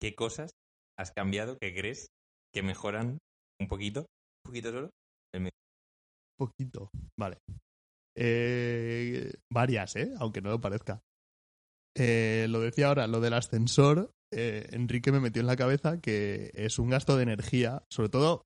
[0.00, 0.50] ¿qué cosas
[0.98, 2.08] has cambiado que crees
[2.52, 3.18] que mejoran
[3.60, 4.00] un poquito?
[4.00, 4.90] ¿Un poquito solo?
[6.36, 6.90] poquito.
[7.16, 7.38] Vale.
[8.16, 10.12] Eh, varias, ¿eh?
[10.18, 11.00] Aunque no lo parezca.
[11.96, 14.10] Eh, lo decía ahora, lo del ascensor.
[14.32, 17.84] eh, Enrique me metió en la cabeza que es un gasto de energía.
[17.88, 18.42] Sobre todo,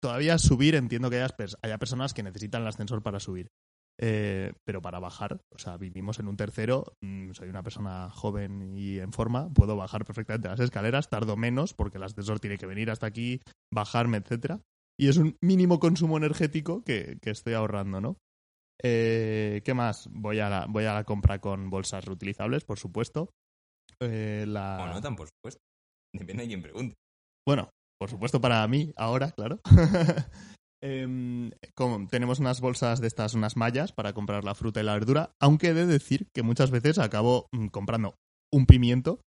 [0.00, 3.48] todavía subir, entiendo que haya, haya personas que necesitan el ascensor para subir.
[4.02, 8.74] Eh, pero para bajar, o sea, vivimos en un tercero, mm, soy una persona joven
[8.74, 12.64] y en forma, puedo bajar perfectamente las escaleras, tardo menos porque el ascensor tiene que
[12.64, 14.62] venir hasta aquí, bajarme, etcétera
[15.00, 18.18] y es un mínimo consumo energético que, que estoy ahorrando, ¿no?
[18.82, 20.10] Eh, ¿Qué más?
[20.12, 23.30] Voy a, la, voy a la compra con bolsas reutilizables, por supuesto.
[23.98, 24.78] Eh, la...
[24.82, 25.62] O no tan, por supuesto.
[26.14, 26.96] Depende de quién pregunte.
[27.46, 29.60] Bueno, por supuesto para mí, ahora, claro.
[30.82, 34.94] Em, como tenemos unas bolsas de estas, unas mallas para comprar la fruta y la
[34.94, 38.14] verdura, aunque he de decir que muchas veces acabo mm, comprando
[38.50, 39.20] un pimiento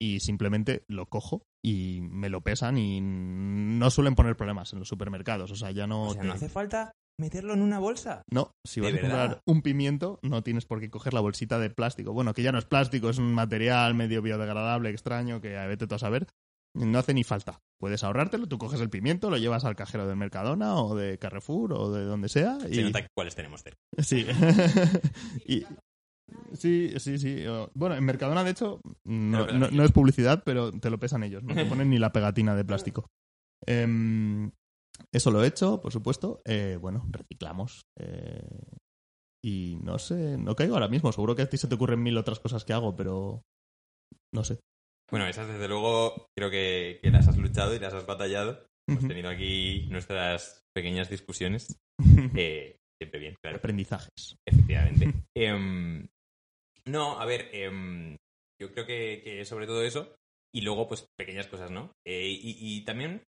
[0.00, 4.86] y simplemente lo cojo y me lo pesan y no suelen poner problemas en los
[4.86, 5.50] supermercados.
[5.50, 6.04] O sea, ya no.
[6.04, 8.22] O sea, te- no hace falta meterlo en una bolsa.
[8.30, 11.58] No, si vas ¿De a comprar un pimiento, no tienes por qué coger la bolsita
[11.58, 12.12] de plástico.
[12.12, 15.96] Bueno, que ya no es plástico, es un material medio biodegradable, extraño, que vete tú
[15.96, 16.28] a saber.
[16.76, 17.58] No hace ni falta.
[17.80, 21.72] Puedes ahorrártelo, tú coges el pimiento, lo llevas al cajero del Mercadona o de Carrefour
[21.72, 22.58] o de donde sea.
[22.70, 22.74] Y...
[22.74, 23.78] Se nota cuáles tenemos cerca.
[23.98, 24.26] Sí.
[25.46, 25.64] y...
[26.54, 27.44] Sí, sí, sí.
[27.74, 31.24] Bueno, en Mercadona, de hecho, no, Pero- no- no es publicidad, pero te lo pesan
[31.24, 31.42] ellos.
[31.42, 33.06] No te ponen ni la pegatina de plástico.
[33.66, 34.52] Em,
[35.12, 36.40] eso lo he hecho, por supuesto.
[36.44, 37.80] Eh, bueno, reciclamos.
[37.98, 38.46] eh,
[39.44, 41.10] y no sé, no caigo ahora mismo.
[41.10, 43.42] Seguro que a ti se te ocurren mil otras cosas que hago, pero
[44.32, 44.60] no sé.
[45.10, 48.66] Bueno, esas desde luego creo que, que las has luchado y las has batallado.
[48.88, 51.76] Hemos tenido aquí nuestras pequeñas discusiones.
[52.36, 53.58] Eh, siempre bien, claro.
[53.58, 54.36] Aprendizajes.
[54.46, 55.12] Efectivamente.
[55.36, 56.06] Em,
[56.86, 58.16] no, a ver, em,
[58.60, 60.14] yo creo que, que sobre todo eso.
[60.54, 61.92] Y luego, pues, pequeñas cosas, ¿no?
[62.06, 63.22] Eh, y, y también,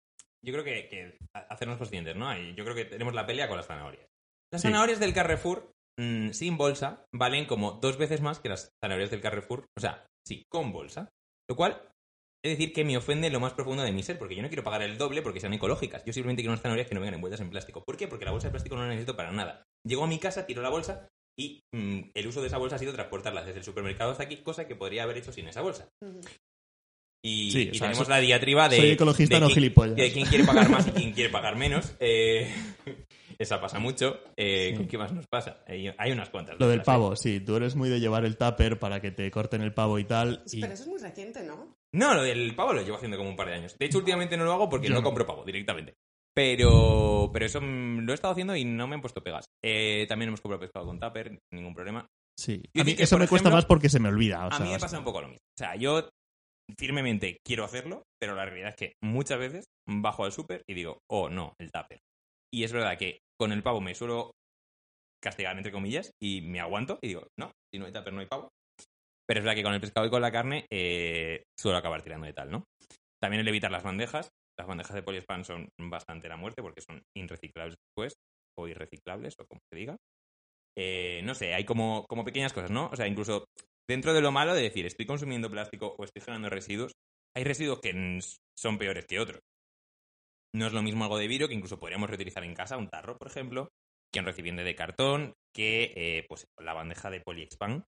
[0.45, 2.35] yo creo que, que ha- hacernos conscientes, ¿no?
[2.55, 4.07] Yo creo que tenemos la pelea con las zanahorias.
[4.53, 4.69] Las Sí.
[4.69, 9.21] zanahorias del Carrefour, mm, sin bolsa, valen como dos veces más que las zanahorias del
[9.21, 9.67] Carrefour.
[9.77, 11.11] O sea, sí, con bolsa.
[11.51, 11.83] Lo cual,
[12.45, 14.47] es decir, que me ofende en lo más profundo de mi ser, porque yo no
[14.49, 16.05] quiero pagar el doble porque sean ecológicas.
[16.05, 17.83] Yo simplemente quiero unas zanahorias que no vengan envueltas en plástico.
[17.85, 18.07] ¿Por qué?
[18.07, 19.65] Porque la bolsa de plástico no la necesito para nada.
[19.85, 22.79] Llego a mi casa, tiro la bolsa y mm, el uso de esa bolsa ha
[22.79, 25.89] sido transportarla desde el supermercado hasta aquí, cosa que podría haber hecho sin esa bolsa.
[27.25, 28.77] Y, Sí, y o sea, tenemos la diatriba de.
[28.77, 29.97] soy ecologista, de no quién- gilipollas.
[29.97, 31.95] De quién quiere pagar más y quién quiere pagar menos.
[31.99, 32.49] Eh,
[33.41, 34.19] esa pasa mucho.
[34.37, 34.77] Eh, Sí.
[34.77, 35.65] ¿con ¿Qué más nos pasa?
[35.67, 36.57] Hay, hay unas cuantas.
[36.61, 36.85] Lo de del ¿eh?
[36.85, 37.41] pavo, sí.
[37.41, 40.43] Tú eres muy de llevar el tupper para que te corten el pavo y tal.
[40.53, 40.61] Y...
[40.61, 41.75] Pero eso es muy reciente, ¿no?
[41.95, 43.77] No, lo del pavo lo llevo haciendo como un par de años.
[43.79, 45.05] De hecho, últimamente no lo hago porque Yo no no.
[45.05, 45.95] compro pavo directamente.
[46.35, 49.47] Pero, pero eso mm, lo he estado haciendo y no me han puesto pegas.
[49.65, 52.07] Eh, también hemos comprado pescado con tupper, ningún problema.
[52.39, 52.63] Sí.
[52.79, 54.45] A mí que, eso me cuesta más porque se me olvida.
[54.47, 55.43] o a sea, mí me pasa un poco lo mismo.
[55.43, 56.09] O sea, yo
[56.79, 60.99] firmemente quiero hacerlo, pero la realidad es que muchas veces bajo al súper y digo,
[61.11, 62.01] oh, no, el tupper.
[62.53, 64.33] Y es verdad que con el pavo me suelo
[65.23, 68.27] castigar, entre comillas, y me aguanto y digo, no, si no hay tupper no hay
[68.27, 68.49] pavo.
[69.27, 72.27] Pero es verdad que con el pescado y con la carne eh, suelo acabar tirando
[72.27, 72.65] de tal, ¿no?
[73.23, 74.31] También el evitar las bandejas.
[74.59, 78.15] Las bandejas de poliespan son bastante la muerte porque son irreciclables después,
[78.59, 79.97] o irreciclables, o como se diga.
[80.77, 82.89] Eh, no sé, hay como, como pequeñas cosas, ¿no?
[82.93, 83.45] O sea, incluso
[83.89, 86.93] dentro de lo malo de decir estoy consumiendo plástico o estoy generando residuos,
[87.37, 88.21] hay residuos que
[88.59, 89.41] son peores que otros.
[90.53, 93.17] No es lo mismo algo de vidrio que incluso podríamos reutilizar en casa, un tarro,
[93.17, 93.71] por ejemplo,
[94.13, 97.85] que un recipiente de cartón, que eh, pues la bandeja de poliexpan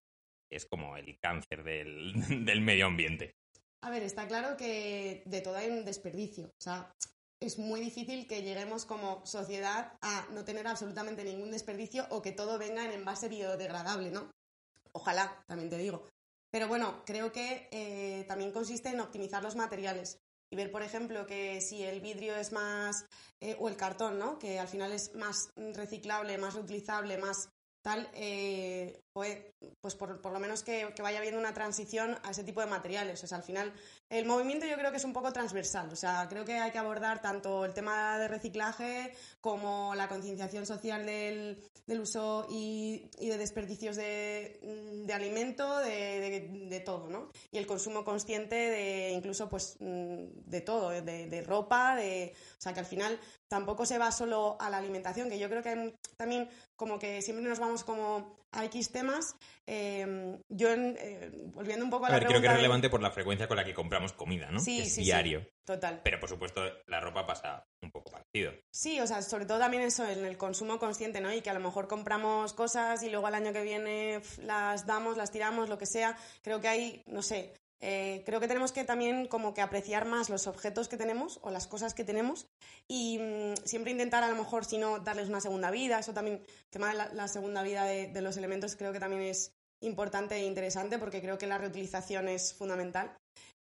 [0.51, 2.13] es como el cáncer del,
[2.45, 3.35] del medio ambiente.
[3.83, 6.47] A ver, está claro que de todo hay un desperdicio.
[6.47, 6.95] O sea,
[7.41, 12.31] es muy difícil que lleguemos como sociedad a no tener absolutamente ningún desperdicio o que
[12.31, 14.31] todo venga en envase biodegradable, ¿no?
[14.93, 16.09] Ojalá, también te digo.
[16.53, 20.22] Pero bueno, creo que eh, también consiste en optimizar los materiales
[20.53, 23.07] y ver, por ejemplo, que si el vidrio es más,
[23.41, 24.39] eh, o el cartón, ¿no?
[24.39, 27.49] Que al final es más reciclable, más reutilizable, más
[27.83, 32.45] tal, eh, pues por, por lo menos que, que vaya habiendo una transición a ese
[32.45, 33.25] tipo de materiales.
[33.25, 33.73] O sea, al final
[34.13, 35.89] el movimiento yo creo que es un poco transversal.
[35.91, 40.67] O sea, creo que hay que abordar tanto el tema de reciclaje como la concienciación
[40.67, 41.59] social del,
[41.99, 44.61] uso y, de desperdicios de,
[45.07, 47.31] mm, alimento, de, de- todo, ¿no?
[47.51, 52.35] Y el consumo consciente de incluso, pues, mm, de todo, de ropa, de...
[52.59, 53.19] O sea, que al final
[53.53, 57.21] tampoco se va solo a la alimentación, que yo creo que hay también como que
[57.21, 59.37] siempre nos vamos como a X temas.
[59.67, 62.57] Eh, yo, en- eh, volviendo un poco a, A la ver, creo que es de-
[62.57, 64.59] relevante por la frecuencia con la que compramos comida, ¿no?
[64.59, 65.03] Sí, Que es sí, sí.
[65.05, 65.47] diario.
[65.67, 66.01] Total.
[66.03, 68.53] Pero por supuesto, la ropa pasa un poco parecido.
[68.73, 71.31] Sí, o sea, sobre todo también eso, en el consumo consciente, ¿no?
[71.31, 75.19] Y que a lo mejor compramos cosas y luego al año que viene las damos,
[75.19, 76.17] las tiramos, lo que sea.
[76.43, 80.31] Creo que hay, no sé, eh, creo que tenemos que también como que apreciar más
[80.31, 82.47] los objetos que tenemos o las cosas que tenemos
[82.89, 85.99] y mm, siempre intentar a lo mejor, si no, darles una segunda vida.
[85.99, 89.01] Eso también, el tema de la, la segunda vida de, de los elementos creo que
[89.01, 93.17] también es importante e interesante porque creo que la reutilización es fundamental.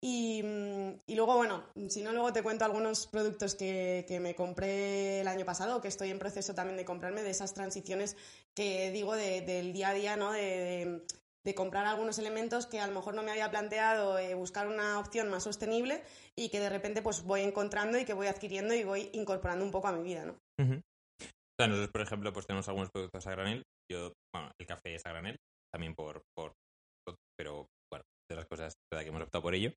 [0.02, 4.36] Y, mm, y luego, bueno, si no, luego te cuento algunos productos que, que me
[4.36, 8.16] compré el año pasado, que estoy en proceso también de comprarme, de esas transiciones
[8.56, 10.32] que digo de- del día a día, ¿no?
[10.32, 11.02] De, de-
[11.46, 15.00] de comprar algunos elementos que a lo mejor no me había planteado, eh, buscar una
[15.00, 16.04] opción más sostenible
[16.36, 19.72] y que de repente pues voy encontrando y que voy adquiriendo y voy incorporando un
[19.72, 20.38] poco a mi vida, ¿no?
[21.58, 23.64] Sea, nosotros, por ejemplo, pues tenemos algunos productos a granel.
[23.90, 25.38] Yo, bueno, el café es a granel,
[25.72, 26.54] también por, por
[27.38, 29.72] pero bueno, de las cosas verdad que hemos optado por ello.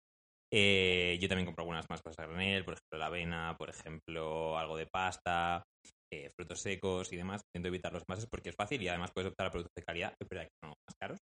[0.50, 4.58] Eh, yo también compro algunas más cosas a granel, por ejemplo, la avena, por ejemplo,
[4.58, 5.62] algo de pasta,
[6.10, 7.42] eh, frutos secos y demás.
[7.52, 10.14] Intento evitar los envases porque es fácil y además puedes optar a productos de calidad,
[10.30, 11.18] verdad que son más caros.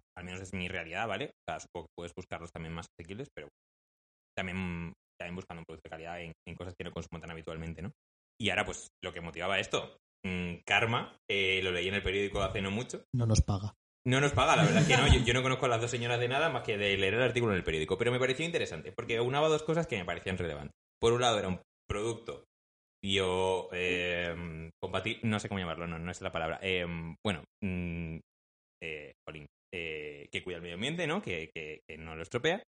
[0.00, 1.26] O al menos es mi realidad, ¿vale?
[1.26, 3.48] O sea, supongo que puedes buscarlos también más asequibles, pero
[4.36, 7.92] también, también buscando un producto de calidad en, cosas que no consumo tan habitualmente, ¿no?
[8.40, 12.42] Y ahora, pues, lo que motivaba esto, mm, Karma, eh, lo leí en el periódico
[12.42, 13.04] hace no mucho.
[13.14, 13.74] No nos paga.
[14.04, 15.06] No nos paga, la verdad que no.
[15.26, 17.52] Yo, no conozco a las dos señoras de nada más que de leer el artículo
[17.52, 17.98] en el periódico.
[17.98, 20.74] Pero me pareció interesante, porque unaba dos cosas que me parecían relevantes.
[21.00, 22.44] Por un lado, era un producto
[23.04, 24.34] bio eh,
[25.22, 26.58] no sé cómo llamarlo, no, no es la palabra.
[26.62, 26.86] Eh,
[27.24, 28.18] bueno, mm,
[28.82, 29.12] eh,
[29.72, 31.22] eh, que cuida el medio ambiente, ¿no?
[31.22, 32.62] Que, que, no lo estropea.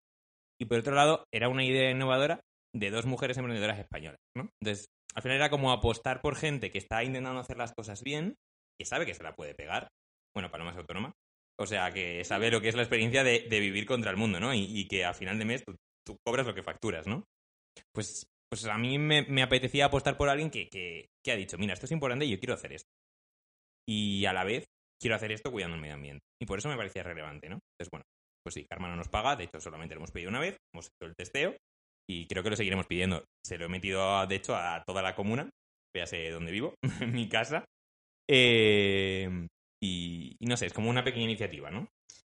[0.59, 2.41] Y por otro lado, era una idea innovadora
[2.73, 4.49] de dos mujeres emprendedoras españolas, ¿no?
[4.61, 8.35] Entonces, al final era como apostar por gente que está intentando hacer las cosas bien,
[8.79, 9.89] que sabe que se la puede pegar.
[10.33, 11.13] Bueno, Paloma es autónoma.
[11.57, 14.53] O sea, que sabe lo que es la experiencia de, vivir contra el mundo, ¿no?
[14.53, 17.23] Y, que a final de mes tú, cobras lo que facturas, ¿no?
[17.93, 21.73] Pues, pues a mí me, apetecía apostar por alguien que, que, que, ha dicho, mira,
[21.73, 22.89] esto es importante y yo quiero hacer esto.
[23.87, 24.65] Y a la vez
[24.99, 26.23] quiero hacer esto cuidando el medio ambiente.
[26.41, 27.55] Y por eso me parecía relevante, ¿no?
[27.55, 28.05] Entonces, bueno,
[28.43, 30.87] pues sí, Karma no nos paga, de hecho solamente lo hemos pedido una vez, hemos
[30.87, 31.55] hecho el testeo
[32.07, 33.23] y creo que lo seguiremos pidiendo.
[33.43, 35.49] Se lo he metido, de hecho, a toda la comuna,
[36.05, 37.63] sé dónde vivo, en mi casa.
[38.29, 39.47] Eh,
[39.81, 41.87] y, no sé, es como una pequeña iniciativa, ¿no?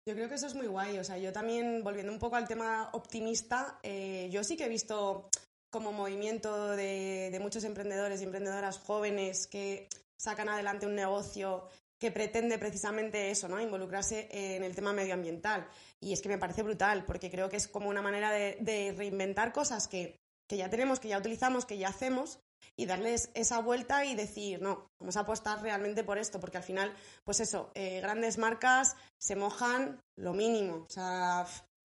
[0.09, 0.99] Yo creo que eso es muy guay.
[0.99, 4.69] O sea, yo también, volviendo un poco al tema optimista, eh, yo sí que he
[4.69, 5.29] visto
[5.71, 11.69] como movimiento de, muchos emprendedores y emprendedoras jóvenes que sacan adelante un negocio
[12.03, 13.61] que pretende precisamente eso, ¿no?
[13.61, 15.69] Involucrarse en el tema medioambiental.
[16.01, 19.53] Y es que me parece brutal, porque creo que es como una manera de, reinventar
[19.53, 22.41] cosas que, ya tenemos, que ya utilizamos, que ya hacemos,
[22.77, 26.65] y darles esa vuelta y decir, no, vamos a apostar realmente por esto, porque al
[26.65, 30.85] final, pues eso, eh, grandes marcas se mojan lo mínimo.
[30.89, 31.47] O sea,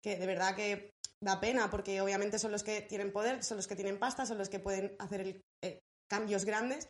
[0.03, 3.66] que de verdad que da pena, porque obviamente son los que tienen poder, son los
[3.66, 6.88] que tienen pasta, son los que pueden hacer eh, cambios grandes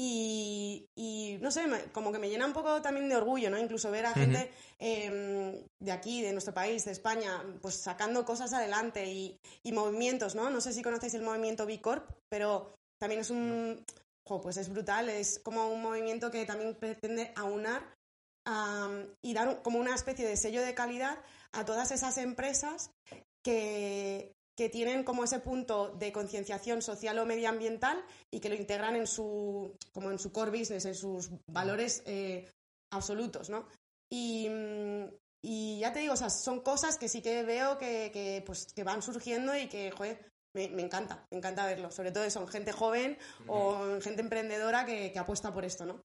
[0.00, 3.58] y, no sé, como que me llena un poco también de orgullo, ¿no?
[3.58, 8.52] Incluso ver a gente em, de aquí, de nuestro país, de España, pues sacando cosas
[8.52, 9.38] adelante y,
[9.72, 10.50] movimientos, ¿no?
[10.50, 13.84] No sé si conocéis el movimiento B Corp, pero también es un...
[14.24, 17.82] pues es brutal, es como un movimiento que también pretende aunar
[19.20, 21.18] y dar como una especie de sello de calidad
[21.52, 22.90] a todas esas empresas
[23.44, 28.96] que, que tienen como ese punto de concienciación social o medioambiental y que lo integran
[28.96, 32.50] en su, como en su core business, en sus valores eh,
[32.92, 33.68] absolutos, ¿no?
[34.10, 34.48] Y,
[35.78, 39.00] ya te digo, o sea, son cosas que sí que veo que, pues, que van
[39.00, 41.92] surgiendo y que, joder, me, encanta, me encanta verlo.
[41.92, 43.16] Sobre todo son gente joven
[43.46, 46.00] o gente emprendedora que, apuesta por esto, ¿no?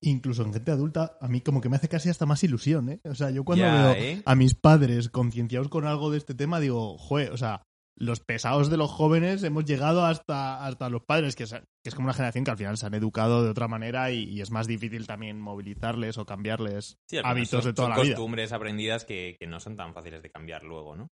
[0.00, 3.00] Incluso en gente adulta, a mí como que me hace casi hasta más ilusión, ¿eh?
[3.04, 4.22] O sea, yo cuando veo ¿eh?
[4.24, 7.67] a mis padres concienciados con algo de este tema, digo, joder, o sea,
[7.98, 11.94] los pesados de los jóvenes hemos llegado hasta, hasta los padres, que es, que es
[11.94, 14.66] como una generación que al final se han educado de otra manera y, es más
[14.66, 18.14] difícil también movilizarles o cambiarles hábitos de toda la vida.
[18.14, 21.08] costumbres aprendidas que, que, no son tan fáciles de cambiar luego, ¿no?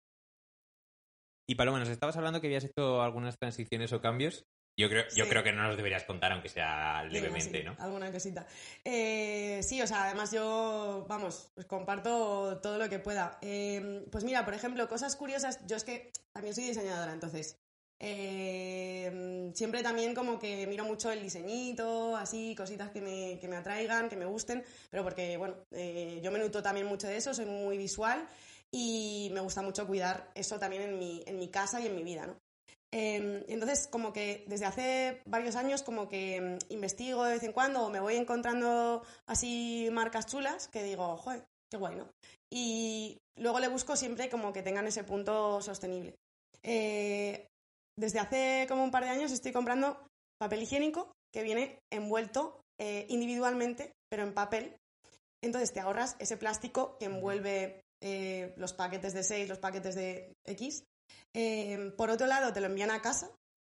[1.47, 5.27] Y Paloma, nos estabas hablando que habías hecho algunas transiciones o cambios yo creo, yo
[5.29, 7.75] creo que no nos deberías contar, aunque sea levemente, ¿no?
[7.79, 8.47] Alguna cosita.
[8.83, 13.37] Eh, sí, o sea, además yo, vamos, pues comparto todo lo que pueda.
[13.41, 17.59] Eh, pues mira, por ejemplo, cosas curiosas, yo es que también soy diseñadora, entonces
[17.99, 23.57] eh, siempre también como que miro mucho el diseñito, así, cositas que me, que me
[23.57, 27.45] atraigan, que me gusten, pero porque, bueno, yo me nutro también mucho de eso, soy
[27.45, 28.27] muy visual
[28.71, 32.03] y me gusta mucho cuidar eso también en mi, en mi casa y en mi
[32.03, 32.42] vida, ¿no?
[32.95, 37.51] Em, entonces, como que desde hace varios años, como que em, investigo de vez en
[37.51, 42.07] cuando o me voy encontrando así marcas chulas que digo, joder, qué guay, ¿no?
[42.51, 46.13] Y luego le busco siempre como que tengan ese punto sostenible.
[46.61, 47.47] Eh,
[47.97, 49.97] desde hace como un par de años estoy comprando
[50.39, 54.75] papel higiénico que viene envuelto eh, individualmente, pero en papel.
[55.41, 60.31] Entonces te ahorras ese plástico que envuelve eh, los paquetes de 6, los paquetes de
[60.45, 60.83] X
[61.33, 63.29] Em, por otro lado, te lo envían a casa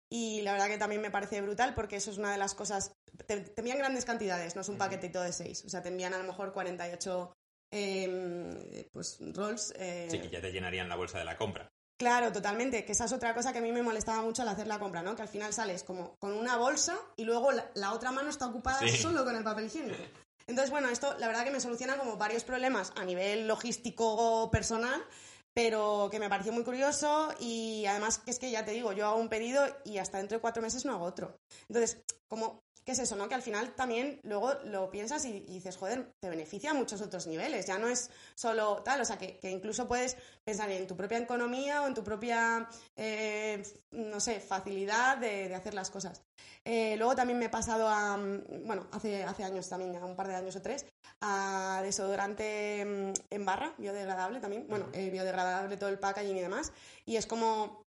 [0.09, 2.93] y la verdad que también me parece brutal porque eso es una de las cosas.
[3.27, 5.63] Te, envían grandes cantidades, no es un paquetito de seis.
[5.65, 7.33] O sea, te envían a lo mejor 48
[7.71, 9.73] eh, pues, rolls.
[9.77, 11.69] Eh, sí, que ya te llenarían la bolsa de la compra.
[11.99, 12.85] Claro, totalmente.
[12.85, 15.03] Que esa es otra cosa que a mí me molestaba mucho al hacer la compra,
[15.03, 15.15] ¿no?
[15.15, 18.79] Que al final sales como con una bolsa y luego la, otra mano está ocupada
[18.87, 20.01] solo con el papel higiénico.
[20.47, 25.03] Entonces, bueno, esto la verdad que me soluciona como varios problemas a nivel logístico personal
[25.53, 29.07] pero que me pareció muy curioso y además que es que ya te digo, yo
[29.07, 31.39] hago un pedido y hasta dentro de cuatro meses no hago otro.
[31.67, 33.29] Entonces, como, ¿qué es eso, no?
[33.29, 37.27] Que al final también luego lo piensas y, dices, joder, te beneficia a muchos otros
[37.27, 41.19] niveles, ya no es solo tal, o sea, que, incluso puedes pensar en tu propia
[41.19, 46.23] economía o en tu propia, eh, no sé, facilidad de, hacer las cosas.
[46.65, 50.37] Eh, luego también me he pasado a, bueno, hace, hace años también, un par de
[50.37, 50.87] años o tres,
[51.21, 56.73] a desodorante mm, en barra, biodegradable también, bueno, eh, biodegradable todo el packaging y demás,
[57.05, 57.83] y es como,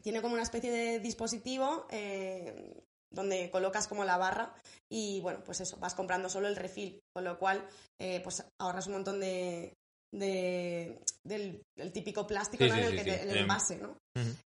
[0.00, 4.54] tiene como una especie de dispositivo eh, donde colocas como la barra
[4.90, 7.66] y bueno, pues eso, vas comprando solo el refil, con lo cual
[8.00, 9.72] eh, pues ahorras un montón de,
[10.12, 12.74] de del, del típico plástico Sí, ¿no?
[12.76, 13.10] sí, en el, que sí.
[13.10, 13.36] te- el Em.
[13.38, 13.96] envase, ¿no?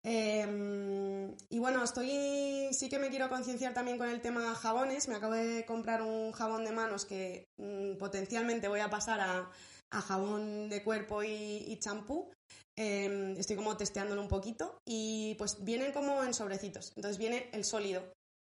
[0.03, 5.07] Eh, y bueno, estoy sí que me quiero concienciar también con el tema jabones.
[5.07, 9.49] Me acabo de comprar un jabón de manos que mm, potencialmente voy a pasar a,
[9.91, 11.29] a jabón de cuerpo y,
[11.67, 12.31] y champú.
[12.77, 16.93] Eh, estoy como testeándolo un poquito y pues vienen como en sobrecitos.
[16.95, 18.03] Entonces viene el sólido,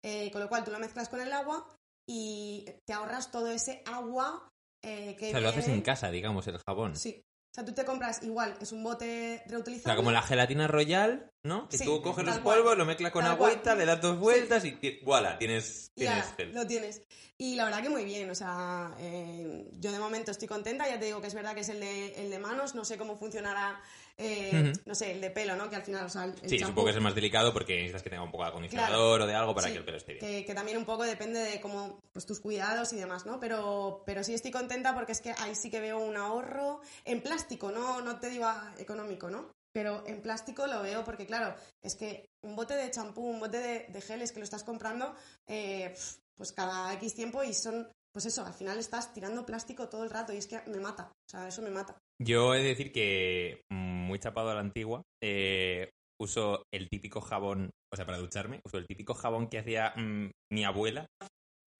[0.07, 1.67] Eh, con lo cual tú lo mezclas con el agua
[2.07, 4.49] y te ahorras todo ese agua
[4.83, 6.95] eh, que O sea, lo haces en casa, digamos, el jabón.
[6.95, 7.23] Sí.
[7.25, 9.83] O sea, tú te compras igual, es un bote O reutilizable.
[9.93, 11.69] sea, como la gelatina royal, ¿no?
[11.69, 12.59] Que Sí, tú coges los cual.
[12.59, 13.53] polvos, lo mezclas con Tal cual.
[13.53, 15.38] agüita, le das dos vueltas y ¡voilà!
[15.38, 16.53] Tienes, tienes gel.
[16.53, 17.03] lo tienes.
[17.38, 20.99] Y la verdad que muy bien, o sea, eh, yo de momento estoy contenta, ya
[20.99, 23.17] te digo que es verdad que es el de, el de manos, no sé cómo
[23.17, 23.81] funcionará,
[24.16, 25.68] eh, no sé, el de pelo, ¿no?
[25.68, 27.74] Que al final, o sea, el, Sí, champú- supongo que es el más delicado porque
[27.74, 29.96] necesitas que tenga un poco de acondicionador o de algo para Sí, que el pelo
[29.96, 30.24] esté bien.
[30.24, 33.40] Que, que también un poco depende de cómo, pues tus cuidados y demás, ¿no?
[33.40, 37.20] Pero, pero sí estoy contenta porque es que ahí sí que veo un ahorro en
[37.22, 39.50] plástico, no, no te digo ah, económico, ¿no?
[39.72, 43.59] Pero en plástico lo veo porque, claro, es que un bote de champú, un bote
[43.59, 45.12] de, de gel es que lo estás comprando
[45.48, 45.92] eh,
[46.37, 50.11] pues cada X tiempo y son, pues eso, al final estás tirando plástico todo el
[50.11, 51.98] rato y es que me mata, o sea, eso me mata.
[52.22, 57.20] Yo he de decir que, mm, muy chapado a la antigua, eh, uso el típico
[57.20, 61.07] jabón, o sea, para ducharme, uso el típico jabón que hacía mm, mi abuela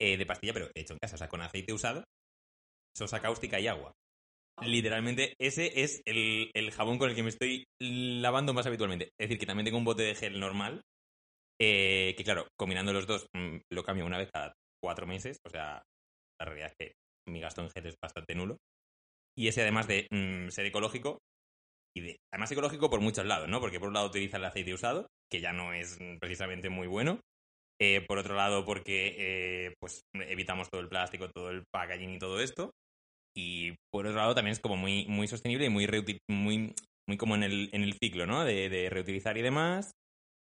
[0.01, 2.03] eh, de pastilla, pero hecho en casa, o sea, con aceite usado,
[2.97, 3.93] sosa cáustica y agua.
[4.61, 9.05] Literalmente, ese es el, el jabón con el que me estoy lavando más habitualmente.
[9.19, 10.81] Es decir, que también tengo un bote de gel normal,
[11.61, 15.49] eh, que claro, combinando los dos, mm, lo cambio una vez cada cuatro meses, o
[15.49, 15.81] sea,
[16.39, 16.93] la realidad es que
[17.27, 18.57] mi gasto en gel es bastante nulo.
[19.37, 21.19] Y ese además de mm, ser ecológico,
[21.95, 23.59] y de, además ecológico por muchos lados, ¿no?
[23.59, 26.87] Porque por un lado utiliza el aceite usado, que ya no es mm, precisamente muy
[26.87, 27.19] bueno.
[27.81, 32.19] Eh, por otro lado, porque eh, pues evitamos todo el plástico, todo el packaging y
[32.19, 32.71] todo esto.
[33.35, 35.87] Y por otro lado, también es como muy, muy sostenible y muy,
[36.29, 36.73] muy,
[37.07, 38.45] muy como en el, en el ciclo, ¿no?
[38.45, 39.91] De, reutilizar y demás.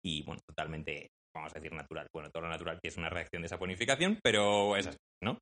[0.02, 2.06] Y bueno, totalmente, vamos a decir, natural.
[2.14, 5.38] Bueno, todo lo natural que es una reacción de saponificación, pero es así, ¿no?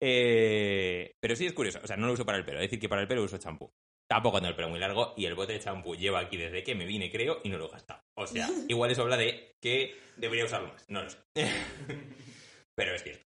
[0.00, 2.80] Eh, pero sí es curioso, o sea, no lo uso para el pelo, es decir,
[2.80, 3.70] que para el pelo uso champú.
[4.08, 6.74] Tampoco tengo el pelo muy largo y el bote de champú lleva aquí desde que
[6.74, 8.02] me vine, creo, y no lo he gastado.
[8.14, 11.18] O sea, igual eso habla de que debería usarlo más, no lo sé.
[12.74, 13.24] pero es cierto.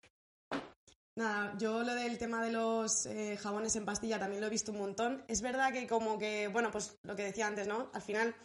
[1.17, 4.71] Nada, yo lo del tema de los eh, jabones en pastilla también lo he visto
[4.71, 5.23] un montón.
[5.27, 7.89] Es verdad que como que, bueno, pues lo que decía antes, ¿no?
[7.91, 8.35] Al final,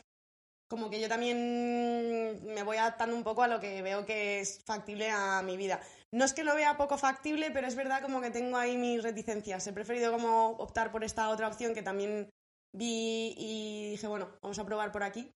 [0.71, 4.65] como que yo también me voy adaptando un poco a lo que veo que es
[4.65, 5.83] factible a mi vida.
[6.13, 9.03] No es que lo vea poco factible, pero es verdad como que tengo ahí mis
[9.03, 9.67] reticencias.
[9.67, 12.29] He preferido como optar por esta otra opción que también
[12.75, 15.33] vi y dije, bueno, vamos a probar por aquí.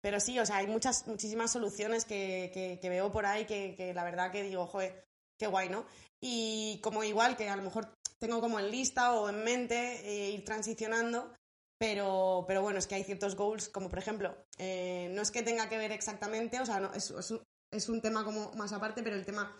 [0.00, 3.92] Pero sí, o sea, hay muchas, muchísimas soluciones que, que- veo por ahí que, que
[3.92, 5.04] la verdad que digo, joder,
[5.38, 5.84] qué guay, ¿no?
[6.20, 10.30] Y como igual que a lo mejor tengo como en lista o en mente eh,
[10.30, 11.34] ir transicionando,
[11.78, 15.42] pero, pero bueno, es que hay ciertos goals, como por ejemplo, eh, no es que
[15.42, 18.72] tenga que ver exactamente, o sea, no, es, es un, es un tema como más
[18.72, 19.54] aparte, pero el tema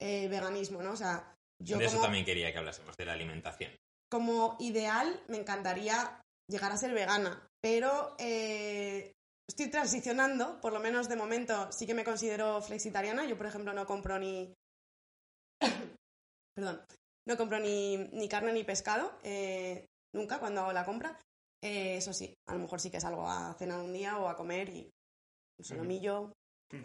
[0.00, 0.92] eh, veganismo, ¿no?
[0.92, 3.72] O sea, yo de eso como, también quería que hablásemos, de la alimentación.
[4.10, 9.12] como ideal me encantaría llegar a ser vegana, pero eh,
[9.48, 13.26] estoy transicionando, por lo menos de momento sí que me considero flexitariana.
[13.26, 14.54] Yo, por ejemplo, no compro ni...
[16.54, 16.80] Perdón,
[17.26, 21.18] no compro ni, ni carne ni pescado, eh, nunca cuando hago la compra.
[21.62, 24.36] Eh, eso sí, a lo mejor sí que salgo a cenar un día o a
[24.36, 24.90] comer y
[25.58, 26.32] un solomillo,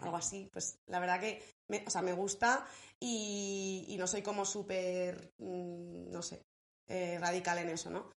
[0.00, 0.48] algo así.
[0.52, 2.66] Pues la verdad que me, o sea, me gusta
[3.00, 6.42] y, no soy como súper, mm, no sé,
[6.88, 8.10] eh, radical en eso, ¿no?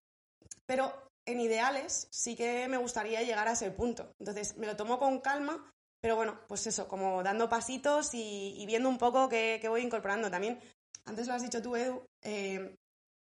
[0.65, 4.11] Pero en ideales sí que me gustaría llegar a ese punto.
[4.19, 5.71] Entonces me lo tomo con calma,
[6.01, 9.81] pero bueno, pues eso, como dando pasitos y, y viendo un poco qué, qué voy
[9.81, 10.59] incorporando también.
[11.05, 12.75] Antes lo has dicho tú, Edu, eh,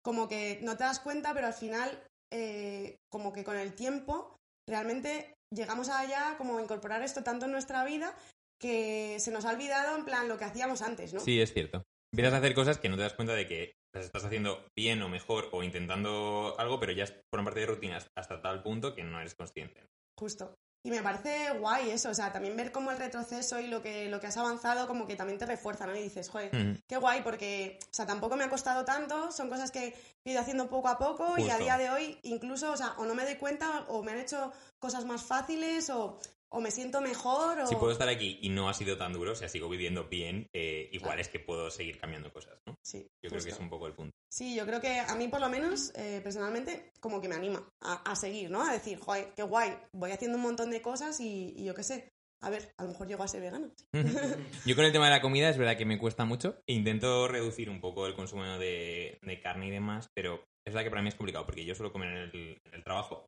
[0.02, 4.36] como que no te das cuenta, pero al final, eh, como que con el tiempo,
[4.66, 8.14] realmente llegamos allá como a incorporar esto tanto en nuestra vida
[8.60, 11.20] que se nos ha olvidado en plan lo que hacíamos antes, ¿no?
[11.20, 11.82] Sí, es cierto.
[12.12, 15.00] Empiezas a hacer cosas que no te das cuenta de que las estás haciendo bien
[15.02, 19.04] o mejor o intentando algo, pero ya forman parte de rutinas hasta tal punto que
[19.04, 19.86] no eres consciente.
[20.18, 20.54] Justo.
[20.82, 24.08] Y me parece guay eso, o sea, también ver cómo el retroceso y lo que,
[24.08, 25.94] lo que has avanzado como que también te refuerza, ¿no?
[25.94, 26.50] Y dices, joder,
[26.88, 30.40] qué guay, porque, o sea, tampoco me ha costado tanto, son cosas que he ido
[30.40, 33.24] haciendo poco a poco y a día de hoy incluso, o sea, o no me
[33.24, 36.18] doy cuenta o me han hecho cosas más fáciles o
[36.52, 37.66] o me siento mejor o...
[37.66, 40.46] Si puedo estar aquí y no ha sido tan duro, o sea, sigo viviendo bien,
[40.52, 41.20] eh, igual Claro.
[41.22, 42.74] es que puedo seguir cambiando cosas, ¿no?
[42.84, 44.12] Sí, Yo creo que es un poco el punto.
[44.32, 47.68] Sí, yo creo que a mí por lo menos, eh, personalmente, como que me anima
[47.82, 48.62] a, a seguir, ¿no?
[48.62, 51.82] A decir, joder, qué guay, voy haciendo un montón de cosas y, y yo qué
[51.82, 52.08] sé,
[52.42, 53.70] a ver, a lo mejor llego a ser vegana.
[54.64, 56.58] Yo con el tema de la comida es verdad que me cuesta mucho.
[56.66, 60.90] Intento reducir un poco el consumo de, de carne y demás, pero es verdad que
[60.90, 63.26] para mí es complicado porque yo suelo comer en el, en el trabajo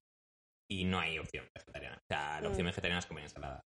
[0.70, 1.96] y no hay opción vegetariana.
[1.96, 2.70] O sea, la opción Mm.
[2.70, 3.60] vegetariana es comer ensalada.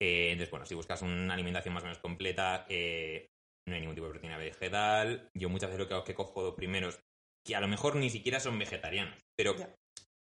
[0.00, 3.28] Eh, entonces, bueno, si buscas una alimentación más o menos completa, eh,
[3.66, 5.30] no hay ningún tipo de proteína vegetal.
[5.34, 7.00] Yo muchas veces lo que hago es que cojo dos primeros
[7.46, 9.54] que a lo mejor ni siquiera son vegetarianos, pero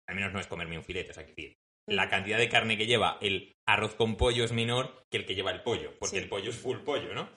[0.08, 1.56] al menos no es comerme un filete, o sea, que decir,
[1.88, 5.34] la cantidad de carne que lleva el arroz con pollo es menor que el que
[5.34, 6.22] lleva el pollo, porque Sí.
[6.22, 7.28] el pollo es full pollo, ¿no?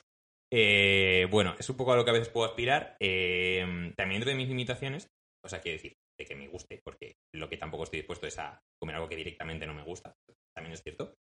[0.51, 2.95] Eh, bueno, es un poco a lo que a veces puedo aspirar.
[2.99, 3.59] Eh,
[3.97, 5.07] también dentro de mis limitaciones,
[5.43, 8.38] o sea, quiero decir, de que me guste, porque lo que tampoco estoy dispuesto es
[8.39, 10.16] a comer algo que directamente no me gusta,
[10.53, 11.13] también es cierto.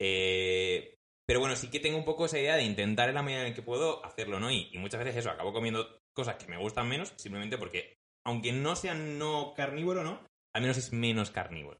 [0.00, 3.46] Eh, pero bueno, sí que tengo un poco esa idea de intentar en la medida
[3.46, 4.50] en que puedo hacerlo, ¿no?
[4.50, 8.52] Y, y muchas veces eso, acabo comiendo cosas que me gustan menos, simplemente porque, aunque
[8.52, 10.20] no sea no carnívoro, ¿no?
[10.54, 11.78] Al menos es menos carnívoro.